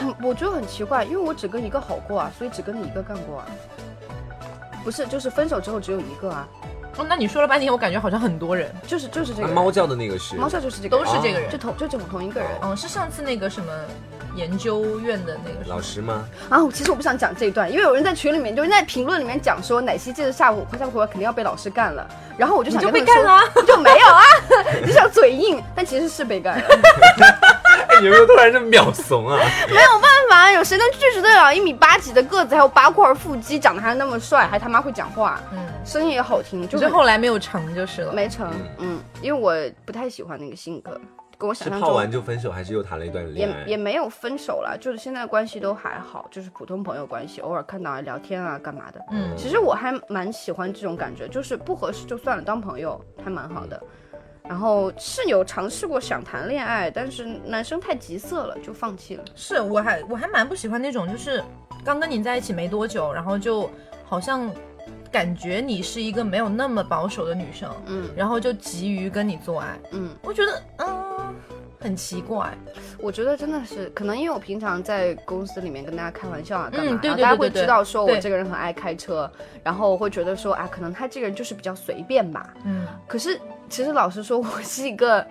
[0.00, 3.46] 嗯， 我觉得很奇怪，因为我只跟一个好过啊，所以只跟你一个干过啊。
[4.84, 6.46] 不是，就是分手之后只有一个啊，
[7.00, 9.54] 哦，那你说了半天，我感觉好像很多人，就是就是这个人。
[9.54, 10.36] 猫叫的那个是。
[10.36, 11.50] 猫叫就是这个，都是这个人。
[11.50, 11.56] 就。
[11.56, 12.50] 同就这种同一个人。
[12.62, 13.72] 嗯，是上次那个什么
[14.34, 16.24] 研究院的那个老师吗？
[16.48, 16.58] 啊。
[16.72, 22.06] 其实我不想讲这一段，因为有人在群里面，就是在评论里面讲说奶昔这次下午下午回来肯定要被老师干了，
[22.38, 24.22] 然后我就想就被干了啊， 就没有啊，
[24.86, 26.64] 就想嘴硬，但其实是被干了。
[27.88, 29.36] 哎，你有没有突然这么秒怂啊？
[29.68, 38.12] 没有办法，有谁能拒绝得了一米八几的个子，还有八块腹肌，长得还那么帅，还他妈会讲话，嗯，声音也好听，就就是后来没有成就是了。
[38.12, 41.00] 没成，嗯，因为我不太喜欢那个性格。
[41.40, 43.62] 跟我是想象中泡完就分手，还是又谈了一段恋爱？
[43.62, 49.02] 也也没有分手了，就是现在关系都还好，就是普通朋友关系，偶尔看到聊天啊干嘛的。
[49.10, 53.82] 嗯其实我还蛮喜欢这种感觉，就是不合适就算了，当朋友还蛮好的。
[54.46, 59.24] 然后是有尝试过想谈恋爱，但是男生太急色了，就放弃了。
[59.34, 61.42] 是我还我还蛮不喜欢那种，就是
[61.84, 63.70] 刚跟你在一起没多久，然后就
[64.04, 64.50] 好像
[65.12, 70.88] 感觉你是一个没有那么保守的女生，嗯然后就急于跟你做爱，嗯，我觉得嗯
[71.80, 72.56] 很奇怪。
[72.98, 79.30] 我觉得真的是可能因为我平常在公司里面跟大家开玩笑啊干嘛，嗯对然后大家会知道说我这个人很爱开车，
[79.64, 82.54] 然后会觉得说啊，可能他这个人就是比较随便吧。
[82.64, 85.26] 嗯，可是其实老实说，我是一个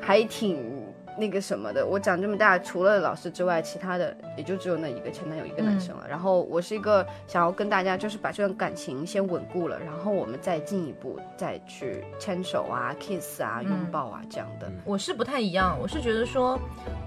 [0.00, 0.79] 还挺
[1.20, 1.86] 那个什么的。
[1.86, 6.06] 我长这么大，除了老师之外，其他的也就只有那一个前男友一个男生了。
[6.08, 14.72] 然后我是一个想要跟大家就是把这段感情先稳固了，然后我们再进一步再去牵手啊、kiss 啊、拥抱啊这样的。
[14.84, 16.58] 我是不太一样，我是觉得说，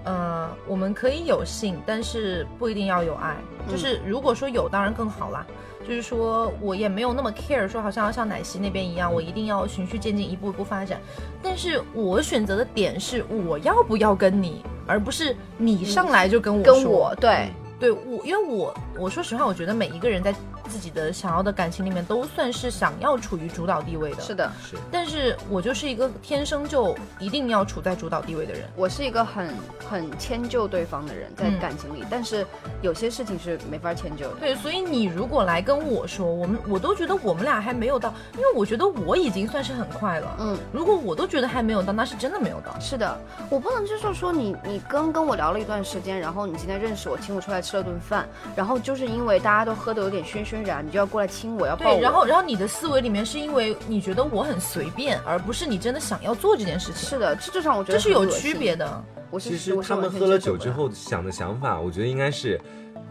[0.04, 3.36] 呃，我们可以有性，但是不一定要有爱。
[3.68, 5.44] 就是如果说有，当然更好啦。
[5.86, 11.00] 就是说我也没有那么 care，说好像要像奶昔那边一样，我一定要循序渐进，一步一步发展。
[11.42, 16.74] 但是我选择的点是我要不要跟你，而不是你上来就跟我说。
[16.74, 20.34] 跟我对，对我，因为我我说实话，我觉得每一个人在
[20.68, 24.20] 自己的想要的感情里面，都算是想要处于主导地位的。
[24.20, 28.62] 是的，是但是我就是一个天生就一定要处在主导地位的人。
[28.76, 29.54] 我是一个很
[29.88, 32.46] 很迁就对方的人，在嗯感情里，但是
[32.82, 34.36] 有些事情是没法迁就的。
[34.40, 40.36] 对，所以你如果来跟我说，我们我都觉得我们俩还没有到，因为我觉得我已经算是很快了。
[40.40, 42.78] 嗯，如果我都觉得还没有到，那是真的没有到。
[42.80, 43.16] 是的，
[43.50, 51.96] 我不能接受说你你刚跟我聊了一段时间，然后你今天认识我，请我出来吃了顿饭，然后就是因为大家都喝的有点喧你就要过来亲我，要抱我。
[51.96, 58.76] 对，然后然后你的思维里面是因为你觉得我很随便，而不是你真的想要做这件事情，是的，这就让我觉得这是有区别。
[58.76, 59.04] 的。
[59.30, 62.60] 我是其实他们喝了酒之后想的想法，我觉得应该是，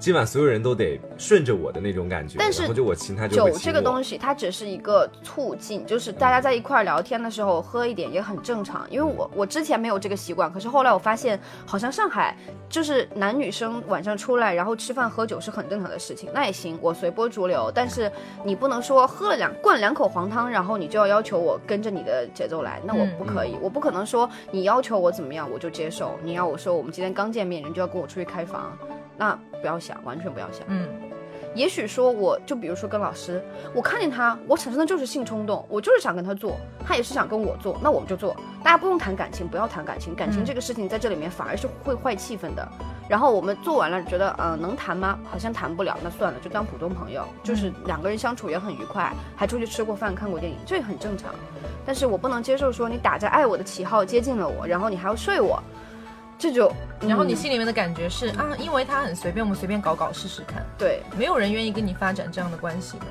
[0.03, 8.85] 今晚所有人都得顺着我的那种感觉，但是然后就我亲他就酒这个东西，它只是一个促进，就是大家在一块儿聊天的时候喝一点也很正常。
[8.89, 12.37] 因为我我之前没有这个习惯，可是后来我发现，好像上海
[12.67, 17.71] 就是男女生晚上出来然后吃饭喝酒是很正常的事情，那也行，我随波逐流。
[17.73, 18.11] 但是
[18.43, 28.77] 你不能说喝了两灌两口黄汤，然后你就要要求我跟着你的节奏来，那我不可以，我不可能说你要求我怎么样我就接受，你要我说我们今天刚见面，人就要跟我出去开房，
[29.17, 30.61] 那不要想，完全不要想。
[30.67, 30.87] 嗯，
[31.55, 38.35] 也许说，我就比如说跟老师，我看见他，我产生的就是性冲动，我就是想跟他做，他也是想跟我做，那我们就做。
[38.63, 42.67] 大家不用谈感情，不要谈感情，感情嗯这个事情在这里面反而是会坏气氛的。
[43.09, 45.19] 然后我们做完了，觉得呃能谈吗？
[45.29, 51.35] 好像谈不了，那算了，就当普通朋友，就是两个人相处也很愉快，还出去吃过饭、看过电影，这也很正常。
[51.85, 55.61] 但是我不能接受说你打着爱我的旗号接近了我，然后你还要睡我，
[56.43, 60.61] 这就然后你嗯心里面的感觉是啊，因为他很随便，我们随便搞搞试试看。
[60.77, 61.01] 对。
[61.17, 63.05] 没有人愿意跟你发展这样的关系的，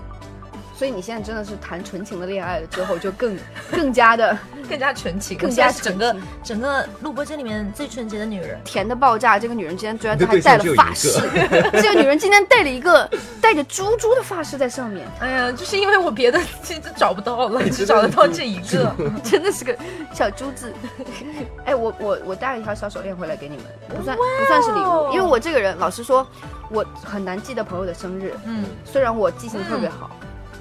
[0.83, 3.39] 所以你现在真的是谈纯情的恋爱了之后，就更
[3.71, 4.37] 更加的
[4.69, 8.61] 更加纯情，更加整个整个录播间里面最纯洁的女人。
[8.65, 9.39] 甜的爆炸。
[9.39, 11.09] 这个女人今天居然还戴了发饰，
[11.81, 13.09] 这个女人今天戴了一个
[13.41, 18.93] 带着珠珠的发饰在上面，哎呀，就是因为我别的其实找不到了，只找得到这一个。
[19.23, 19.73] 真的是个
[20.13, 20.73] 小珠子。
[21.65, 26.27] 哎，我我我带了一条小手链回来给你们，不算不算是礼哦物，因为我这个人老实说，
[26.71, 30.11] 我很难记得朋友的生日，嗯，虽然我记性特别好，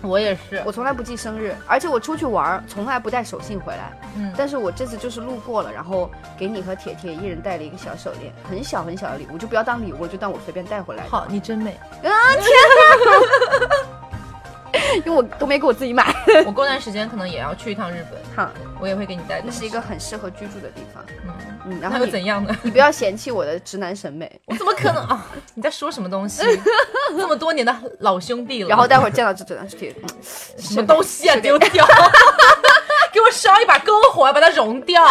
[0.04, 0.62] 我也是。
[0.66, 3.92] 我从来不记生日，而且我出去玩儿从来不带手信回来。
[4.18, 11.04] 嗯，但是我这次就是路过了，然后给你和铁铁一人带了一个小手链，很小很小的礼物，就不要当礼物了，就当我随便带回来。
[11.08, 11.78] 好，你真美。
[15.06, 16.14] 因为我都没给我自己买。
[16.46, 19.42] 我过段时间可能也要去一趟日本，哈，我也会给你带。
[19.46, 21.04] 那是一个很适合居住的地方。
[21.26, 21.34] 嗯，
[21.68, 22.56] 嗯，然后又怎样呢？
[22.64, 24.40] 你不要嫌弃我的直男审美。
[24.46, 25.26] 我怎么可能啊？
[25.54, 26.44] 你在说什么东西？
[27.18, 30.10] 这么多年的老兄弟了，然后待会儿见到这这这铁，嗯
[30.58, 31.36] 什么东西啊？
[31.38, 31.86] 丢掉！
[33.14, 35.04] 给我烧一把篝火，把它融掉。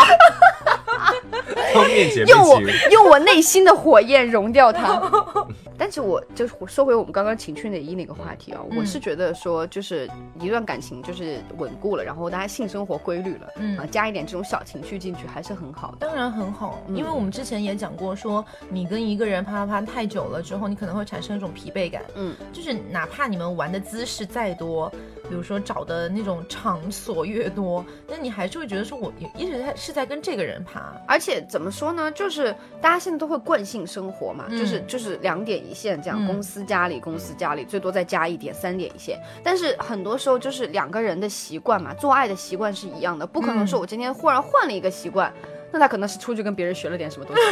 [2.27, 2.61] 用我。
[2.91, 5.01] 用我内心的火焰融掉它。
[5.79, 10.07] 但是我就是说回我们刚刚情趣内衣那个话题啊，嗯我是觉得说，就是
[10.39, 16.07] 一段感情就是稳固了，然后大家性生活规律了，嗯啊，加一点这种小情趣进去还是很好的。
[16.07, 22.03] 当然很好，嗯因为我们之前也讲过，说你跟一个人啪啪啪太久了之后，你可能会产生一种疲惫感。
[22.15, 24.91] 嗯，就是哪怕你们玩的姿势再多，
[25.31, 30.80] 比如说找的那种场所越多，那你还是会觉得说我一直在是在跟这个人爬。
[31.07, 39.19] 而且怎么说呢，就是大家现在都会惯性生活嘛，嗯就是就是两点一线这样，嗯公司家里，公司家里，最多再加一点，三点一线。
[39.43, 45.33] 但是很多时候就是两个人的习惯嘛，做爱的习惯是一样的，不可能说我今天忽然换了一个习惯。
[45.73, 47.43] 那他可能是出去跟别人学了点什么东西。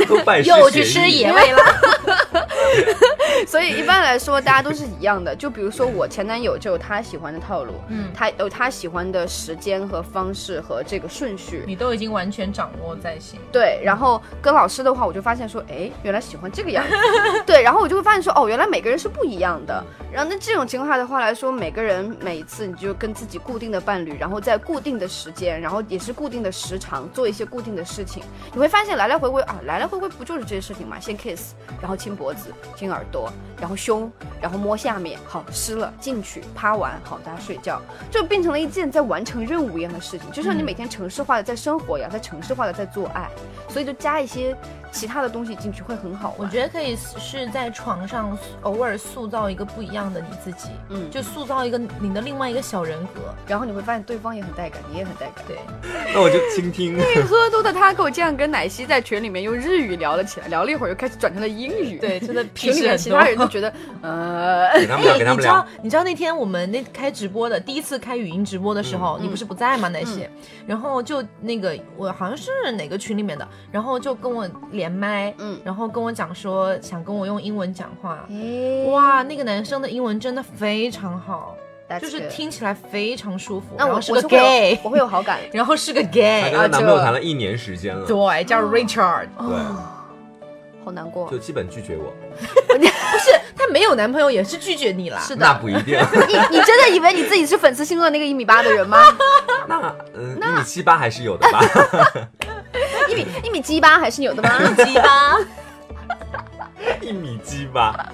[0.08, 1.58] 都拜师又去吃野味了。
[3.46, 5.34] 所以一般来说，大家都是一样的。
[5.34, 11.64] 就比如说我前男友就有他喜欢的套路，嗯他有他喜欢的时间和方式和这个顺序。
[11.66, 13.38] 你都已经完全掌握在心。
[13.52, 16.94] 对，然后跟老师的话，我就发现说，哎，原来喜欢这个样子。
[17.46, 19.84] 对，然后我就会发现说，哦，原来每个人是不一样的。
[20.12, 30.98] 然后那这种情况下的话来说，每个人每一次你就跟自己固定的伴侣，然后在固定的时间，然后也是固定的时长，做一些固定的事情，你会发现来来回回啊，来来回回不就是这些事情嘛？
[30.98, 43.28] 先 kiss，然后亲脖子、亲耳朵，然后胸，然后摸下面，好湿了进去，趴完好大家睡觉，就变成了一件在完成任务一样的事情，就像你每天城市化的在生活一样，在城市化的在做爱，
[43.68, 44.56] 所以就加一些
[44.92, 46.38] 其他的东西进去会很好玩。
[46.38, 53.20] 我觉得可以是在床上偶尔塑造一个不一样的你自己，嗯就塑造一个你的另外一个小人格。
[53.46, 55.44] 然后你会发现对方也很带感，你也很带感。
[55.46, 55.58] 对，
[56.14, 56.98] 那我就倾听。
[57.26, 61.98] 喝多的他给我这样跟奶昔在群里面用日语聊了起来，聊了一会儿又开始转成了英语。
[61.98, 63.72] 对，真的 群里屁事很多面其他人就觉得，
[64.02, 65.66] 呃， 给他们聊，给他们聊你知道。
[65.82, 69.88] 你知道那天我们那开直播的第一次开语音直播的时候，你不是不在吗？
[69.88, 70.30] 那些，
[70.66, 78.24] 然后就那个我好像是哪个群里面的，然后就跟我连麦，嗯然后跟我讲说想跟我用英文讲话。
[78.86, 81.56] 哇，哇，那个男生的英文真的非常好
[81.88, 83.74] That's 就是听起来非常舒服。
[83.76, 85.40] 那我是个我是会有 gay，我会有好感。
[85.52, 89.28] 然后是个 gay，跟她男朋友谈了一年时间了，对，叫 Richard。
[89.38, 89.56] 对，
[90.84, 91.38] 好难过就。
[91.38, 92.12] 基本拒绝我。
[92.76, 95.20] 不是，她没有男朋友也是拒绝你啦。
[95.20, 95.96] 是的，那不一定。
[96.28, 98.98] 你你真的以为你自己是粉丝星座那个一米八的人吗？
[99.68, 101.60] 那嗯，一米七八还是有的吧？
[103.08, 104.50] 一米一米七八还是有的吗？
[104.84, 105.38] 鸡巴，
[107.00, 108.08] 一米七八，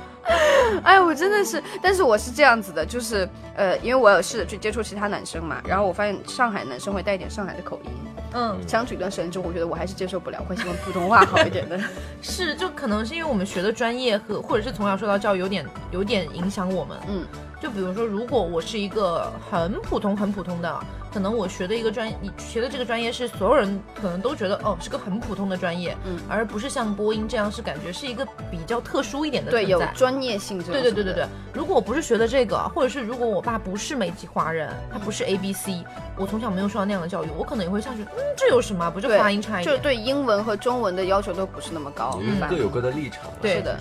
[0.82, 7.90] 哎，我真的是，但是我是这样子的，就是呃，因为我有试着去接触其他男生嘛，然后我发现上海男生会带一点上海的口音，
[8.34, 11.78] 嗯，相处一段时间之后，我觉得我还是接受不了，会希望普通话好一点的。
[12.22, 16.96] 是，就可能是因为我们学的专业和或者是从小受到教育有点有点影响我们。
[17.08, 17.26] 嗯，
[17.60, 20.80] 就比如说，如果我是一个很普通很普通的，
[21.12, 29.82] 可能我学的一个专，你学的这个专业是所有人可能都觉得哦是个很普通的专业，嗯而不是像播音这样是感觉是一个比较特殊一点的对，有。
[29.94, 30.72] 专业性这种。
[30.72, 35.84] 对对对对对，，如果我不是学的这个，或者是如果我爸不是美籍华人，他不是 A B C，
[36.16, 38.90] 我从小没有受到那样的教育，我可能也会上去，嗯，这有什么？
[38.90, 39.76] 不就发音差一点？
[39.76, 42.18] 就对英文和中文的要求都不是那么高。
[42.22, 43.24] 因为一般各有各的立场。
[43.40, 43.78] 对是的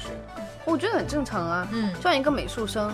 [0.65, 1.67] 我觉得很正常啊。
[1.71, 2.91] 嗯，像一个美术生，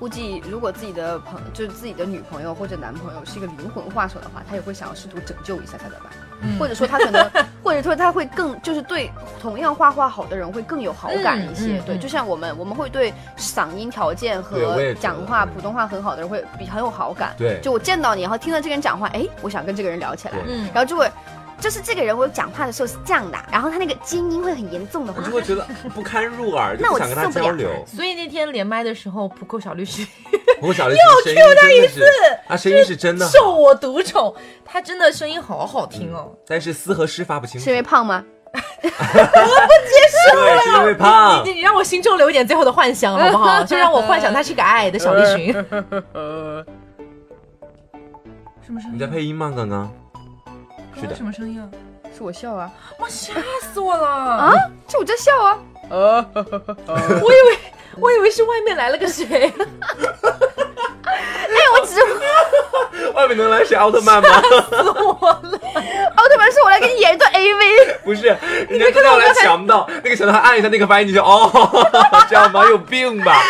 [0.00, 6.06] 估计如果自己的朋就是自己的女朋友或者男朋友是一个灵魂画手的话，他也会想要试图拯救一下他的吧。
[6.42, 7.30] 嗯或者说他可能，
[7.62, 9.10] 或者说他会更就是对
[9.42, 11.66] 同样画画好的人会更有好感一些。
[11.84, 17.34] 对，嗯嗯嗯就像我们我们会对嗓音条件和讲话普通话很好的人会比很有好感。
[17.36, 21.06] 对就我见到你，然后听到这个人讲话，哎，我想跟这个人聊起来，嗯然后就会。
[21.60, 27.70] 就是这个人，我讲话的时候是这样的，然后他那个尖音会很严重的话我就，会觉得不堪入耳，就那我不想跟他受不了交流。
[27.86, 30.06] 所以那天连麦的时候，浦口小律师
[30.58, 32.02] 不过小丽声音真的是，
[32.48, 36.32] 他声音是真的，受我独宠，他真的声音好好听哦。
[36.46, 37.64] 但是思和诗发不清楚。
[37.64, 38.24] 是因为胖吗？
[38.82, 38.96] 对，是
[40.76, 41.52] 因为胖你。
[41.52, 43.62] 你让我心中留一点最后的幻想好不好？
[43.64, 45.52] 就让我幻想他是个矮矮的小栗旬。
[48.60, 49.52] 什么声你在配音吗？
[49.54, 49.92] 刚刚？
[51.00, 51.24] 是的什。
[51.24, 51.64] 么声音啊？
[52.16, 53.32] 是我笑啊哇，吓
[53.72, 54.06] 死我了！
[54.06, 54.52] 啊！
[54.88, 55.58] 是我在笑啊！
[55.90, 56.26] 啊
[56.86, 57.58] 我以为
[57.96, 59.26] 我以为是外面来了个谁。
[61.10, 62.00] 哎，我只是
[63.14, 63.76] 外面能来谁？
[63.76, 64.28] 奥特曼吗？
[64.72, 65.60] 我了
[66.16, 68.26] 奥特曼是我来给你演一段 AV，不是，
[68.68, 71.50] 人家看到我来强盗，那个强盗按一下那个发音，你就哦，
[72.28, 72.64] 这样吗？
[72.68, 73.40] 有病吧？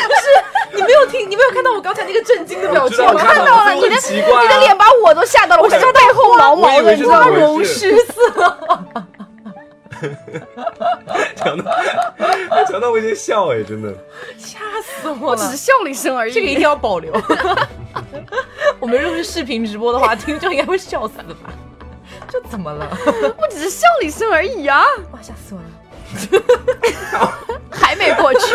[0.81, 3.12] 你没有听，你没有看到我刚才那个震惊的表情吗？
[3.12, 7.27] 我看看到了，你的你的脸把我都吓到了，我想到背后毛毛的，我以为是你知道吗？
[7.27, 8.12] 这么回容失色。
[11.37, 11.71] 强盗，
[12.71, 13.93] 强到，我已经笑哎，真的。
[14.38, 15.57] 吓死我了我只是！
[15.57, 16.33] 笑了一声而已。
[16.33, 17.12] 这个一定要保留。
[18.81, 21.53] 我们如果是视频直播的话，听众应该会笑死的吧？
[22.31, 22.88] 这怎么了？
[23.38, 25.66] 我只是笑了一声而已啊，哇，吓死我了！
[27.71, 28.55] 还没过去。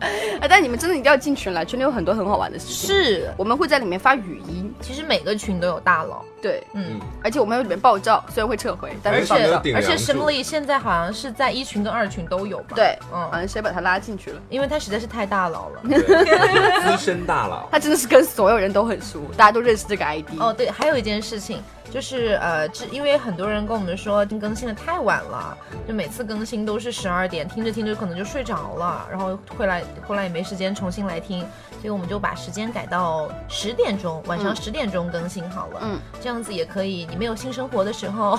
[0.40, 2.94] 哎，但你们真的一定要进群来，群里有很多很好玩的事情。
[2.94, 9.42] 是，我们会在里面发语音，其实每个群都有大佬，对，嗯，而且我们有里面爆照，虽然会撤回，但是爆照。
[9.42, 12.74] 且而且顶梁柱 Shimley 现在好像是在一群跟二群都有吧？
[12.74, 14.40] 对，嗯好嗯，像谁把他拉进去了？
[14.50, 15.80] 因为他实在是太大佬了。
[15.88, 17.68] 对，资深大佬。
[17.72, 20.28] 他真的是跟所有人都很熟，大家都认识这个 ID。
[20.38, 25.56] 哦，对，还有一件事情，就是呃，这因为很多人跟我们说更新的太晚了，
[25.88, 35.80] 就每次更新都是十二点，听着听着可能就睡着了，然后回来后来也没时间重新来听，所以我们就把时间改到十点钟，晚上十点钟更新好了。
[35.82, 38.38] 嗯，这样子也可以，你没有性生活的时候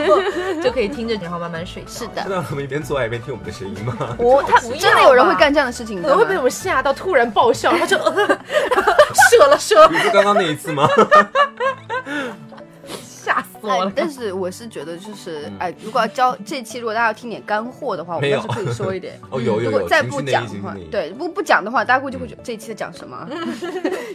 [0.62, 1.84] 就可以听着，然后慢慢睡。
[1.86, 3.94] 是的知，道我们一边做爱一边听我们的声音吗？
[4.18, 9.88] 我他真的有人会干这样的事情，可能会被我们吓到，突然爆笑，然后就射 了射了。
[9.92, 10.88] 你是刚刚那一次吗？
[13.68, 19.18] 哎但是我是觉得就是，哎，如果要教这期，如果大家要听点干货的话，我没有倒是可以说一点。
[19.30, 23.28] 哦，有有有，如果再不讲的话对，不不讲的话，大家估计会觉得这一期在讲什么？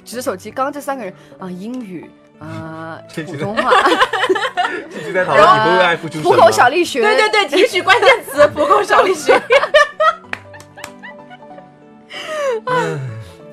[0.05, 3.71] 举着手机，刚刚这三个人啊，英语啊，普通话，
[4.89, 6.31] 继续在讨论你不为爱付出什么。
[6.31, 9.41] 浦口小力学，对对对，提取关键词 浦口小力学。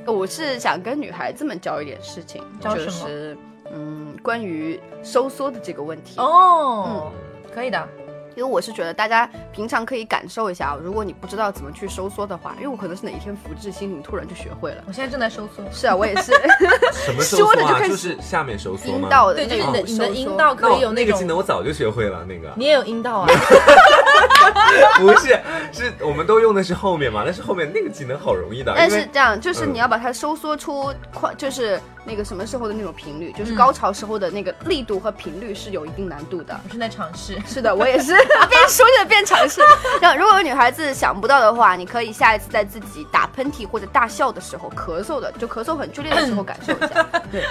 [0.06, 3.38] 我是想跟女孩子们教一点事情，教什么就是
[3.72, 6.14] 嗯，关于收缩的这个问题。
[6.18, 7.12] 哦，嗯
[7.54, 7.88] 可以的。
[8.36, 14.84] 因为我是觉得大家平常可以感受一下，如果你不知道怎么去收缩的话，因为我可能是哪一天福至心灵突然就学会了。
[14.86, 15.64] 我现在正在收缩。
[15.72, 16.32] 是啊，我也是
[16.94, 17.72] 什么收说缩啊？
[17.72, 18.98] 就开始就是下面收缩吗？
[18.98, 22.24] 阴道的对，你的你的阴道可以有种那个技能，我早就学会了。
[22.24, 23.28] 那个你也有阴道啊？
[24.98, 25.38] 不是，
[25.72, 27.22] 是我们都用的是后面嘛？
[27.24, 36.58] 但是后面那个技能好容易的，但是这样，就是嗯你要把它收缩出快，就是那个什么时候的那种频率，嗯就是高潮时候的那个力度和频率是有一定难度的。
[36.64, 37.38] 我是在尝试。
[37.46, 38.12] 是的，我也是
[38.48, 39.60] 边说着边尝试。
[40.00, 47.06] 然后，如果有女孩子想不到的话，你可以下一次在自己打喷嚏或者大笑的时候，咳嗽的就咳嗽很剧烈的时候感受一下。
[47.30, 47.44] 对。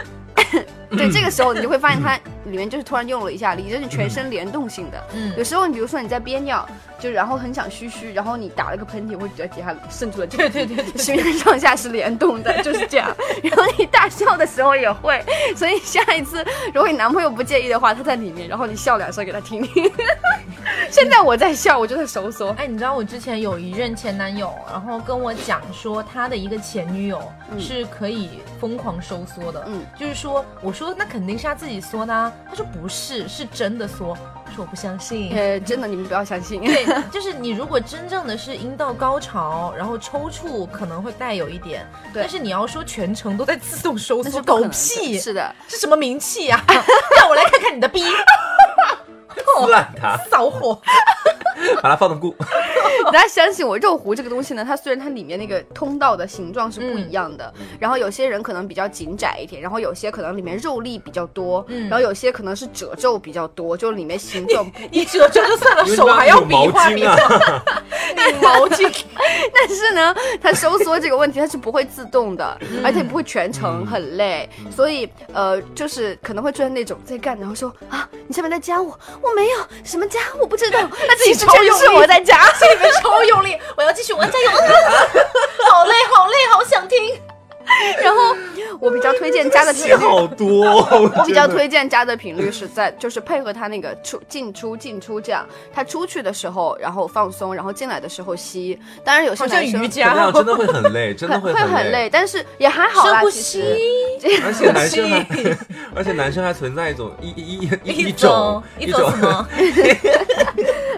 [0.89, 4.97] 对， 这个时候你就会发现它里面就是突然用了一下力，就是全身联动性的。
[5.13, 13.13] 嗯有时候你比如说你在憋尿，就然后很想嘘嘘，然后你打了个喷嚏，会觉得底下渗出了这个对对对 上下是联动的，就是这样。
[13.43, 15.23] 然后你大笑的时候也会，
[15.55, 16.43] 所以下一次
[16.73, 19.61] 如果你男朋友不介意的话，他在里面，然后你笑两声给他听。
[19.61, 19.89] 听。
[20.91, 22.49] 现在我在笑，我就在收缩。
[22.57, 27.21] 哎，你知道我之前有一任前男友，然后跟我讲说他的一个前女友
[27.57, 29.85] 是可以疯狂收缩的，嗯。
[29.97, 35.35] 就是说我说那肯定是他自己缩的啊，他说不是，是真的缩，我说我不相信。
[35.35, 36.61] 呃，真的，你们不要相信。
[36.61, 46.63] 对， 就是你如果真正的是阴道高潮，然后抽搐可能会带有一点，对但是你要说全程都在自动收缩，狗屁，是的，是什么名气啊？
[47.17, 48.01] 让我来看看你的逼，
[49.35, 50.79] 撕烂它， 扫火。
[51.81, 52.35] 把它放到固。
[53.11, 67.63] 大家相信我，肉壶这个东西呢，它虽然它里面那个通道的形状是不一样的，然后有些人可能比较紧窄一点，然后有些可能里面肉粒比较多，然后有些可能是褶皱比较多，就里面形状 不你褶皱就算了，手还要比划比划，啊，
[68.15, 68.91] 拧毛巾。
[69.53, 82.51] 但是呢，它收缩这个问题它是不会自动的，而且不会全程很累，所以呃，就是可能会出现那种在干，然后说啊，你下面在加我，我没有什么加，我不知道，那其实真是我在家。
[82.59, 84.49] 心里面超用力，我要继续，我要加油，
[85.69, 87.21] 好累，好累，好想听。
[88.03, 88.35] 然后
[88.79, 89.95] 我比较推荐加的频戏率。
[89.95, 91.11] 好多哦。
[91.17, 98.79] 我 比较推荐加的频率是在，就是配合他那个出进出进出这样，他出去的时候然后放松，然后进来的时候吸。
[99.03, 102.09] 当然有些好像男生瑜伽 真的会很累，真的很会很很累，。
[102.11, 103.23] 但是也还好啦。
[103.31, 103.61] 其吸
[104.19, 105.25] 实，而且男生还，
[105.95, 109.47] 而且男生还存在一种一一一一一种一种什么？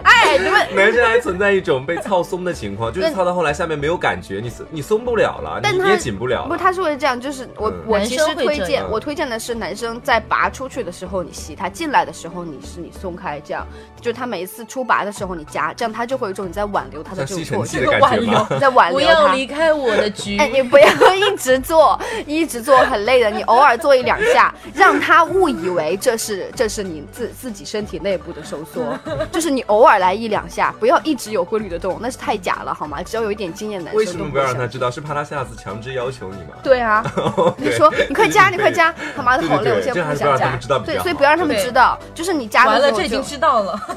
[0.02, 6.58] 哎，你们男生还存在一种被操松的情况，就是操到后来下面没有感觉，你松你松不了了，但你你也紧不了不，了。
[6.62, 13.66] 他是会这样，就是我、嗯我其实推荐我推荐的是男生在拔出去的时候你吸，他进来的时候你是你松开，这样
[14.00, 19.00] 就是他每一次出拔的时候你夹，这样他就会有一种你在挽留他的这种感觉挽留在挽留不。
[19.00, 20.38] 要离开我的局。
[20.38, 23.28] 哎，你不要 一直做，一直做很累的。
[23.30, 28.96] 你偶尔做一两下，让他误以为这是这是你自自己身体内部的收缩，
[29.32, 33.02] 就是你偶尔来一两下，不要一直有规律的动，那是太假了好吗？
[33.02, 34.92] 只要有一点经验，男生为什么不要让他知道？
[34.92, 36.51] 是怕他下次强制要求你吗？
[36.62, 37.04] 对啊，
[37.56, 40.78] 你说你快加，你快加，他妈的好累，我现在不想加们知道。
[40.78, 43.22] 比较对，所以不要让他们知道，就是你加完了，的时候这已经。
[43.22, 43.80] 知道了。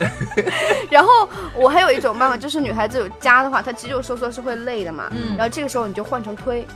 [0.90, 6.66] 然后我还有一种办法，就是女孩子有加的话，她肌肉收缩是会累的嘛，嗯然后这个时候你就换成推，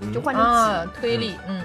[0.00, 1.62] 嗯就换成推力，嗯。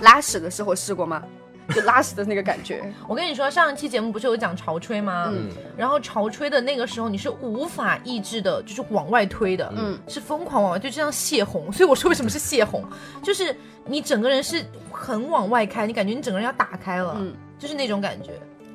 [0.00, 1.22] 拉屎的时候试过吗？
[1.68, 2.82] 就拉屎的那个感觉。
[3.08, 5.30] 我跟你说，上一期节目不是有讲潮吹吗？
[5.32, 11.72] 嗯然后潮吹的那个时候，你是无法抑制的，就是往外推的，嗯是疯狂往外，就这样泄洪。
[11.72, 12.84] 所以我说为什么是泄洪，
[13.22, 13.54] 就是
[13.84, 18.32] 你整个人是很往外开，你感觉你整个人要打开了，嗯就是那种感觉。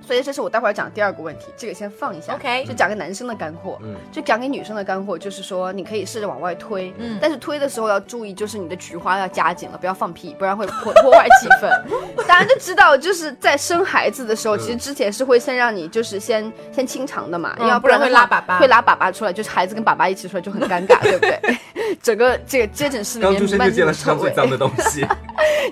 [0.10, 2.34] 所以这是我待会儿讲第二个问题，这个先放一下。
[2.34, 3.78] OK 就讲个男生的干货。
[3.84, 11.70] 嗯就讲给女生的干货，就是说你可以试着往外推，嗯但是推的时候要注意，就是你的菊花要夹紧了，不要放屁，不然会破破坏气氛。
[12.26, 21.40] 大家就知道，就是在生孩子的时候，嗯其实之前是会先让你就是先先清肠的嘛，嗯要不然会拉粑粑会拉粑粑出来，就是孩子跟粑粑一起出来就很尴尬，对不对？
[22.02, 25.06] 整个这个接诊室里面弥漫生就见了世这种臭味，上最脏的东西。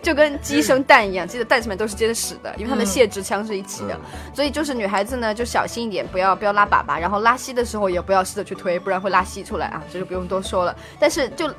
[0.04, 3.94] 就跟鸡生蛋一样，鸡的蛋上面都是接着屎的，因为它们嗯泄殖腔是一起的。
[3.94, 10.76] 嗯所以就是女孩子呢，就小心一点，不要不要拉粑粑，然后拉稀的时候也不要试着去推，不然会拉稀出来啊，这就不用多说了。
[11.00, 11.50] 但是就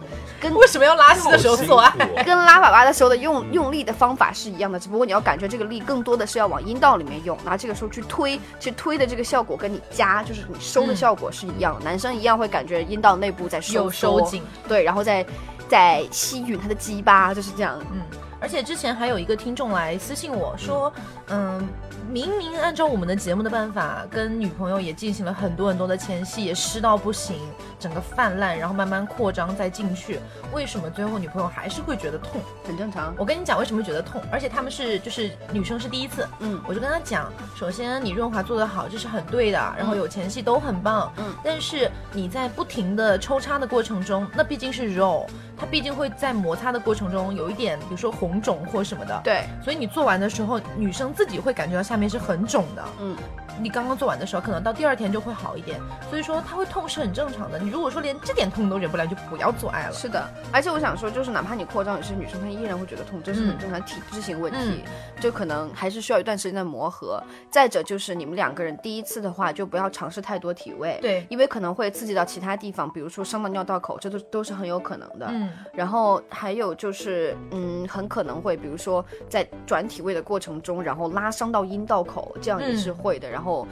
[0.41, 1.91] 跟 为什么要拉稀的时候做爱？
[2.25, 11.85] 跟拉粑粑的时候的用用力的方法是一样的，只不过你要感觉这个力更多的是要往阴道里面用，拿这个时候去推，去推的这个效果跟你夹，就是你收的效果是一样的。
[11.85, 15.25] 男生一样会感觉阴道内部在收收紧，对，然后再
[15.69, 17.79] 再吸吮他的鸡巴，就是这样。
[17.93, 18.01] 嗯，
[18.41, 20.93] 而且之前还有一个听众来私信我说，
[21.29, 21.69] 嗯，
[22.11, 27.37] 明明按照我们的节目的办法，跟女朋友也进行了很多很多的前戏，也湿到不行，
[27.79, 30.21] 整个泛滥，然后慢慢扩张再进去，
[30.53, 32.41] 为什么最后女朋友还是会觉得痛？
[32.67, 33.15] 很正常。
[33.19, 45.27] 我跟你讲为什么觉得痛，而且他们是就是女生是第一次，嗯我就跟他讲，首先你润滑做得好，这是很对的，然后有前戏都很棒，嗯但是你在不停的抽插的过程中，那毕竟是肉，
[45.57, 53.17] 它毕竟会在摩擦的过程中有一点，比如说红肿或什么的，，对，所以你做完的时候，女生自己会感觉到下面是很肿的，嗯，
[53.61, 57.59] 你刚刚做完的时候，可能到第二天就会好一点，所以说它会痛是很正常的。
[57.59, 59.93] 你如果说连这点痛都忍不了，就不要做爱了。
[59.93, 64.85] 是的，而且我想说，就是哪怕你扩张，也是女生她依然会觉得痛，这是很正常体质性问题，
[65.21, 67.23] 就可能还是需要一段时间的磨合。
[67.51, 71.27] 再者就是你们两个人第一次的话，就不要尝试太多体位，对。
[71.29, 75.27] 因为可能会刺激到其他地方，比如说伤到尿道口，这都都是很有可能的。
[75.31, 83.29] 嗯，然后还有就是，嗯，很可能会，比如说在转体位的过程中，然后拉伤到阴道口，这样也是会的。
[83.31, 83.67] 然后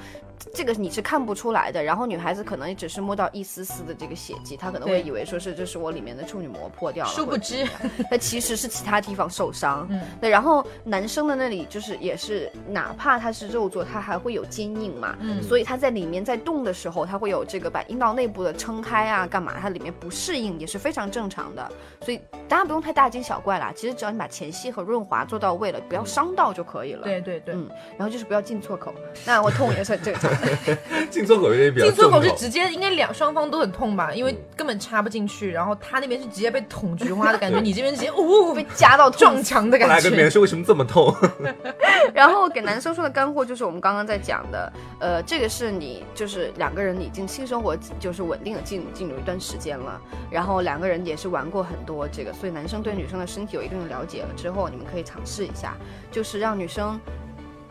[0.54, 1.82] 这个你是看不出来的。
[1.82, 9.86] 然后女孩子可能也只是摸到一丝丝的这个血迹，她可能会以为说是这是我里面的处女膜破掉了，殊不知或者怎么样， 那其实是其他地方受伤。
[9.90, 10.36] 嗯，那。
[10.36, 19.54] 然后男生的那里就是也是，哪怕他是肉做，他还会有坚硬嘛，嗯所以他在里面在动的时候，他会有这个把阴道内部的撑开啊，干嘛？
[19.62, 21.66] 它里面不适应也是非常正常的。
[22.02, 27.04] 所以大家不用太大惊小怪啦，其实只要你把前戏和润滑做到位了，不要伤到就可以了。。
[27.04, 27.66] 对对对，嗯，
[27.96, 28.92] 然后就是不要进错口，
[29.24, 30.25] 那我痛也是很正常的。
[31.10, 40.02] 进错口有点比较进错口是直接应该两双方都很痛吧，因为根本插不进去，然后他那边是直接被捅菊花的感觉， 你这边直接呜、被夹到撞墙的感觉。
[40.02, 41.14] 跟别人说为什么这么痛，
[42.14, 50.00] 然后给男生说的干货就是我们刚刚在讲的，呃，这个是你就是两个人已经性生活就是稳定的进进入一段时间了，
[50.30, 55.74] 然后两个人也是玩过很多这个，所以男生对女生的身体有一定的了解了之后，你们可以尝试一下，
[56.10, 56.98] 就是让女生。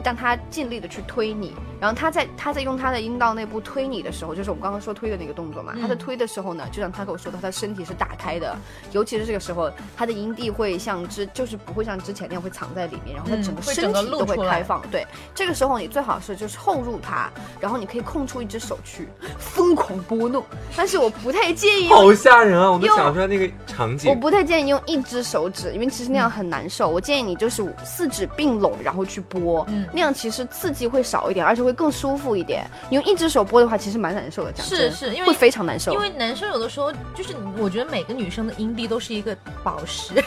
[0.06, 5.74] 让他尽力的去推你，然后他在他在用他的阴道内部推你的时候，就是我们刚刚说推的那个动作嘛。
[5.82, 8.56] 他在推的时候呢，就像他跟我说的，他的身体是打开的，
[8.92, 14.80] 尤其是这个时候，他的阴蒂会像之就是不会像之前那样会藏在里面，然后他嗯整个身体都会开放。
[14.92, 20.46] 对，这个时候你最好是就是后入他，然后你可以空出一只手去 疯狂拨弄，
[20.76, 22.72] 但是我不太建议好吓人啊！
[22.72, 24.16] 我都用想出来那个场景我。
[24.16, 26.88] 不太建议用一只手指，因为其实那样很难受。
[26.88, 32.70] 我建议你就是四指并拢，然后去拨，嗯那样其实刺激会少一点，而且会更舒服一点。
[32.90, 35.94] 你用一只手拨的话，其实蛮难受的，讲是真是因为会非常难受。
[35.94, 39.34] 因为男生有的时候就是，我觉得每个女生的阴蒂都是一个
[39.64, 40.12] 宝石，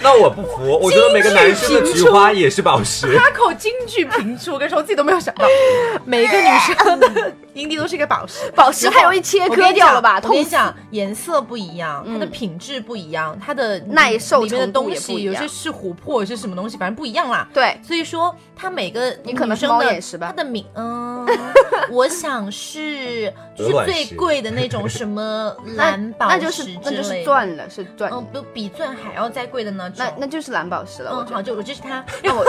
[0.00, 3.06] 那我不服，我觉得每个男生的菊花也是宝石。
[3.18, 5.44] 开口金句频出，我跟你说，我自己都没有想到，
[6.06, 8.50] 每一个女生的阴蒂都是一个宝石。
[8.52, 10.20] 宝石太容易切割掉了吧？
[10.22, 10.38] 我跟！
[10.38, 17.48] 你讲，颜色不一样，它的嗯品质不一样，它的耐受里面的东西，也不一样有些是琥珀，有些是什么东西，反正不一样啦。
[17.52, 21.26] 对，所以说，它每个你可能是女生的它的名，嗯，
[21.90, 23.26] 我想是
[23.56, 28.10] 是最贵的那种什么蓝宝石那就是那就是钻了，是钻。
[28.12, 29.92] 嗯，不比钻还要再贵的呢。
[29.96, 32.44] 那那就是蓝宝石了，我嗯，好，就我就是它，那我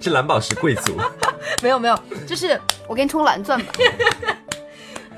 [0.00, 0.96] 是蓝宝石贵族，
[1.62, 3.72] 没有没有，就是我给你充蓝钻吧。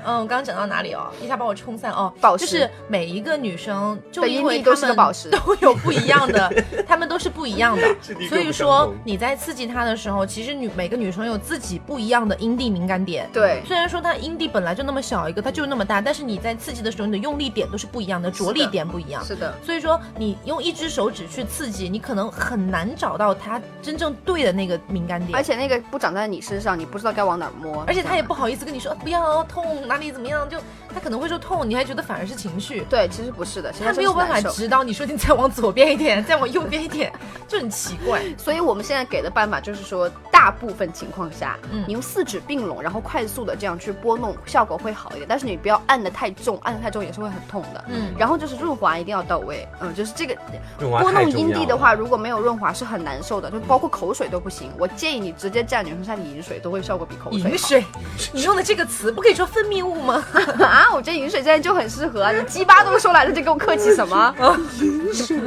[0.05, 1.07] 嗯，我刚刚讲到哪里哦？
[1.21, 2.13] 一下把我冲散哦。
[2.21, 7.95] 宝石就是每一个女生，就因为都是个她们宝石都有不一样的， 她们都是不一样的。
[8.29, 13.29] 所以说你在刺激她的时候，其实女每个女生有自己不一样的阴蒂敏感点。
[13.33, 19.23] 对，虽然说她阴蒂本来就那么小一个，它就那么大，但是你在刺激的时候，你的用力点都是不一样的，着力点不一样。
[19.25, 25.35] 是的，所以说，你用一只手指去刺激，你可能很难找到她真正对的那个敏感点。
[25.35, 27.83] 而且那个不长在你身上，你不知道该往哪儿摸。
[27.87, 30.57] 而且她也不好意思跟你说、啊不要痛，哪里怎么样，就
[30.95, 32.85] 他可能会说痛，你还觉得反而是情绪。
[32.89, 37.11] 对，其实不是的，他没有办法指导你说你再往左边一点，再往右边一点，
[37.49, 38.21] 就很奇怪。
[38.37, 45.25] 所以我们现在给的办法就是说，大部分情况下，嗯你用四指并拢，然后快速的这样去拨弄，效果会好一点。
[45.27, 47.83] 但是你不要按的太重，按的太重也是会很痛的。
[47.89, 50.33] 嗯然后就是润滑一定要到位，嗯，就是这个
[50.79, 54.71] 拨弄阴蒂的话，如果没有润滑是很难受的，就包括口水都不行。
[54.79, 57.49] 我建议你直接蘸女生下里饮水，都会效果比口水好。
[57.49, 57.85] 饮水，
[58.31, 60.23] 你用的这个词不可以说分泌物吗？
[60.63, 64.35] 啊，我觉得饮水现在就很适合啊，你鸡巴都说来了，就跟我客气什么？
[64.81, 65.39] 饮 水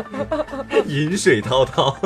[0.86, 1.96] 饮水滔滔。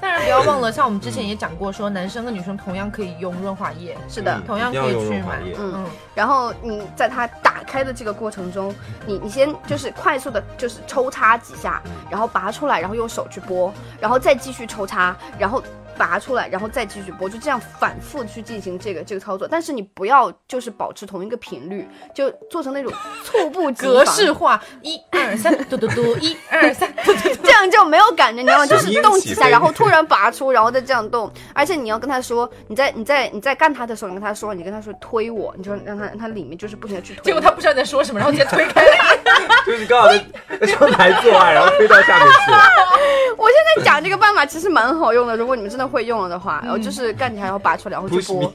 [0.00, 5.40] 但是不要忘了，像我们之前也讲过，说男生跟女生同样可以用润滑液，是的，同样可以去买。
[5.58, 5.84] 嗯，
[6.14, 8.74] 然后你在它打开的这个过程中，
[9.06, 15.62] 你你先就是快速的，就是抽插几下，然后拔出来，然后用手去拨，然后再继续抽插，然后。
[15.96, 19.46] 拔出来，然后再继续播，就这样反复地去进行这个这个操作。
[19.48, 22.92] 但是你不要就是保持同一个频率，就做成那种
[23.24, 27.42] 猝不及格式化，一二三， 嘟嘟嘟，一二三， 嘟嘟嘟。
[27.42, 28.66] 这样就没有感觉，你知道吗？
[28.66, 31.30] 就是动几下，然后突然拔出，然后再这样动。
[31.54, 37.24] 而且你要跟他说，你在你在你在干他的时候，你跟他说，你跟他说推我，你就让他让他里面就是不停的去推。
[37.24, 39.16] 结果他不知道你在说什么，然后直接推开了。
[39.64, 40.24] 就是你刚好在
[40.60, 42.58] 在窗台做爱，然后推到下面去了。
[43.36, 48.52] 我现在讲这个办法其实蛮好用的，如果你们真的会用了的话，然后就是干起来，然后拔出来，然后去拨，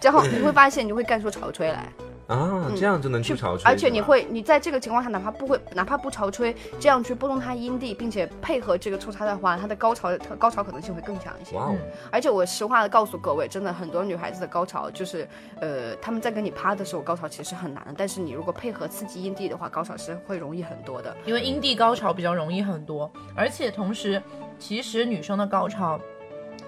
[0.00, 1.92] 然后你会发现你会干出潮吹来，
[2.26, 11.56] 啊，这样就能去潮吹，而且你会你在这个情况下，哪怕不会哪怕不潮吹，这样去拨动它阴蒂，并且配合这个抽插的话，它的高潮高潮可能性会更强一些。
[11.56, 11.76] 哇哦，
[12.10, 15.28] 而且我实话的告诉各位，真的很多女孩子的高潮就是，
[15.60, 17.94] 呃，她们在跟你趴的时候，高潮其实很难的。
[17.96, 21.14] 但是你如果配合刺激阴蒂的话，高潮是会容易很多的。
[21.26, 24.22] 因为阴蒂高潮比较容易很多，而且同时，
[24.58, 25.98] 其实女生的高潮，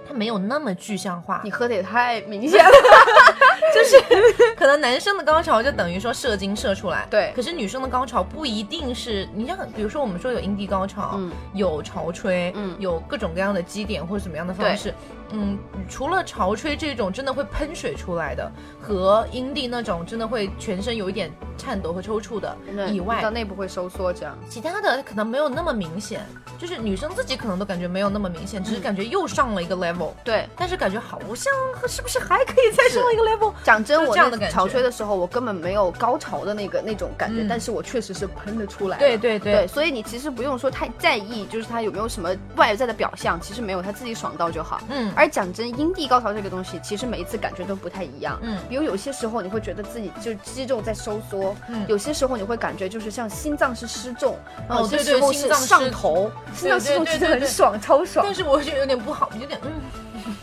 [0.07, 2.70] 它没有那么具象化你，喝的也太明显了。
[3.74, 14.92] 就是可能男生的高潮就等于说射精射出来，对可是女生的高潮不一定是，你像比如说我们说有阴蒂高潮，嗯有潮吹，嗯有各种各样的基点或者什么样的方式。
[15.33, 15.59] 嗯，
[15.89, 22.57] 除了潮吹这种真的会喷水出来的，和阴蒂那种真的会全身有一点颤抖和抽搐的
[22.91, 24.37] 以外到，内部会收缩这样。
[24.49, 26.20] 其他的可能没有那么明显，
[26.59, 31.53] 就是女生自己可能都感觉没有那么明显，只是感觉又上了一个 level，对，但是感觉好像
[31.89, 33.53] 是不是还可以再上一个 level？
[33.64, 38.99] 讲真，我这样的感觉那潮吹的时候，我根本没有高潮的那个那种感觉，嗯但是我确实是喷的出来。
[38.99, 44.80] 对对对对，所以你其实不用说太在意，就是他有没有什么外在的表象，其实没有，他自己爽到就好。
[44.89, 48.39] 嗯而讲真，阴蒂高潮这个东西，其实每一次感觉都不太一样。
[48.43, 58.35] 嗯比如有些时候你会觉得自己就肌肉在收缩，嗯有些时候你会感觉就是像心脏是失重，然后有些哦对对时候是心脏失上头，心脏失重其实很爽，超爽但。
[58.35, 59.61] 是我觉得有点不好，有点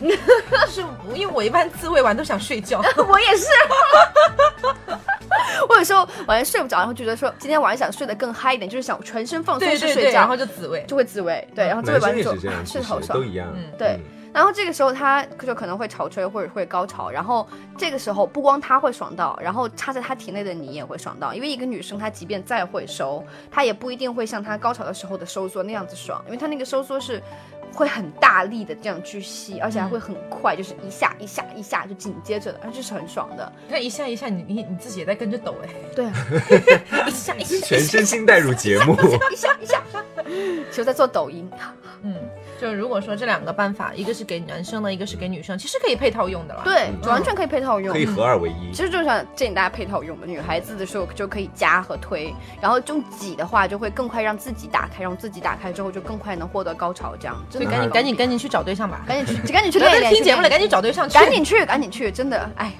[0.66, 3.46] 就是因为我一般自慰完都想睡觉， 我也是。
[5.68, 10.84] 我有时候晚上睡不着，然后觉得说今天晚上想睡得更嗨一点，就是想全身放松对对对，式睡觉，然后就自慰。
[10.86, 11.46] 就会自慰。
[11.54, 13.24] 对，然后自慰完之后是这样，睡得好爽都。
[13.24, 13.48] 一样。
[13.54, 13.98] 嗯对
[14.32, 27.22] 然后这个时候他就可能会潮吹或者会高潮，然后这个时候不光他会爽到，然后插在他体内的你也会爽到，因为一个女生她即便再会收，她也不一定会像她高潮的时候的收缩那样子爽，因为她那个收缩是
[27.74, 33.52] 会很大力的这样去吸，而且还会很快，就是一下一下一下就紧接着的，而且是很爽的。
[33.66, 36.14] 你看 一下一下，你你你自己也在跟着抖哎，对啊，
[37.06, 38.94] 一下一下，全身心带入节目，
[39.32, 39.82] 一下一下，
[40.70, 41.48] 其实我在做抖音。
[42.02, 42.14] 嗯，
[42.60, 47.98] 就如果说这两个办法，一个是给男生的，一个是给女生，其实可以配套用的啦。，对，完全可以配套用可。
[47.98, 48.70] 以合二为一。
[48.70, 59.02] 其实就想建议大家配套用的，女孩子的时候就可以夹和推，然后用挤的话就会更快让自己打开，让自己打开之后就更快能获得高潮，这样真的所以赶紧赶紧赶紧去找对象吧。
[59.08, 61.14] 赶紧去赶紧去不要练练， 听节目了，赶紧找对象去。
[61.14, 62.72] 赶紧去赶紧去，真的哎，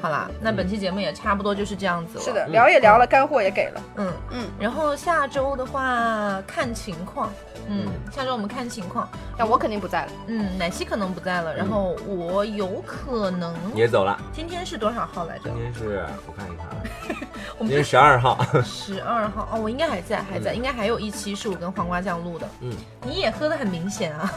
[0.00, 2.24] 好啦，那本期节目也差不多就是这样子了。
[2.24, 4.12] 是的，聊也聊了，干货也给了，嗯。
[4.30, 7.32] 嗯，然后下周的话看情况，
[7.68, 9.08] 嗯，下周我们看情况。
[9.38, 14.18] 那我肯定不在了，嗯，奶昔可能不在了，然后我有可能也走了。
[14.32, 15.44] 今天是多少号来着？
[15.44, 15.54] 今？
[15.56, 17.28] 天是我看一看啊，
[17.58, 18.38] 我们今天十二号。
[18.64, 22.48] 十二号哦，我应该还在，还在，应该还有一期是我跟黄瓜酱录的。
[22.60, 22.72] 嗯，
[23.04, 24.32] 你也喝的很明显啊。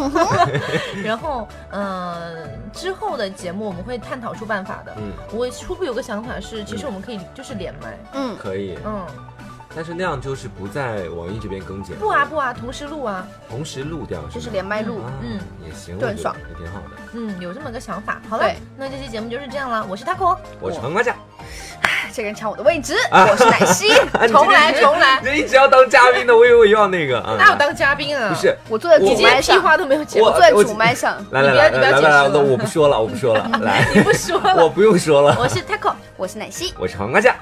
[1.03, 4.93] 然后，嗯、之后的节目我们会探讨出办法的。
[4.97, 7.97] 嗯，我初步有个想法是，其实我们可以就是连麦。
[8.14, 9.05] 嗯，可以，嗯，
[9.76, 13.28] 但是那样就是不在网易这边更节目，不啊不啊，同时录啊。
[13.49, 16.89] 同时录掉就是连麦录，啊嗯也行，就很爽也挺好的。
[17.14, 18.22] 嗯，有这么个想法。
[18.30, 18.45] 好了，
[18.78, 19.86] 那这期节目就是这样了。
[19.89, 21.16] 我是 taco，我是黄瓜酱，
[22.14, 23.93] 这个人抢我的位置，啊我是奶昔，
[24.28, 25.22] 重来重来。
[25.24, 27.36] 你一直要当嘉宾的，我以为我又要那个啊。
[27.38, 28.30] 哪有当嘉宾啊？
[28.30, 30.32] 不是，我坐在主麦上，都没有讲我。
[30.32, 35.93] 坐在主麦上，来来你不要你不要来来来来，解释了我不说了，我不说了，来， 你不说了，我不用说了，我是 taco。
[36.18, 36.74] 我是奶昔。
[36.78, 37.34] 我是黄瓜酱。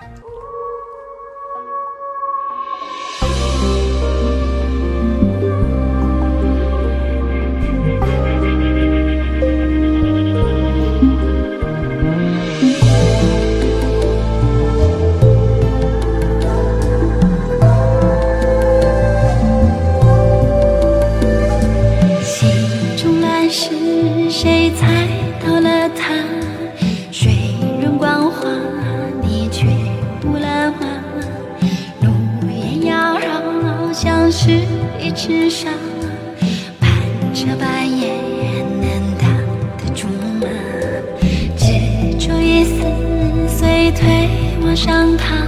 [37.49, 39.29] 这半夜仍难挡
[39.77, 40.49] 得住吗？
[41.55, 41.63] 只
[42.19, 42.83] 求一丝
[43.47, 44.29] 碎退
[44.61, 45.46] 往上爬。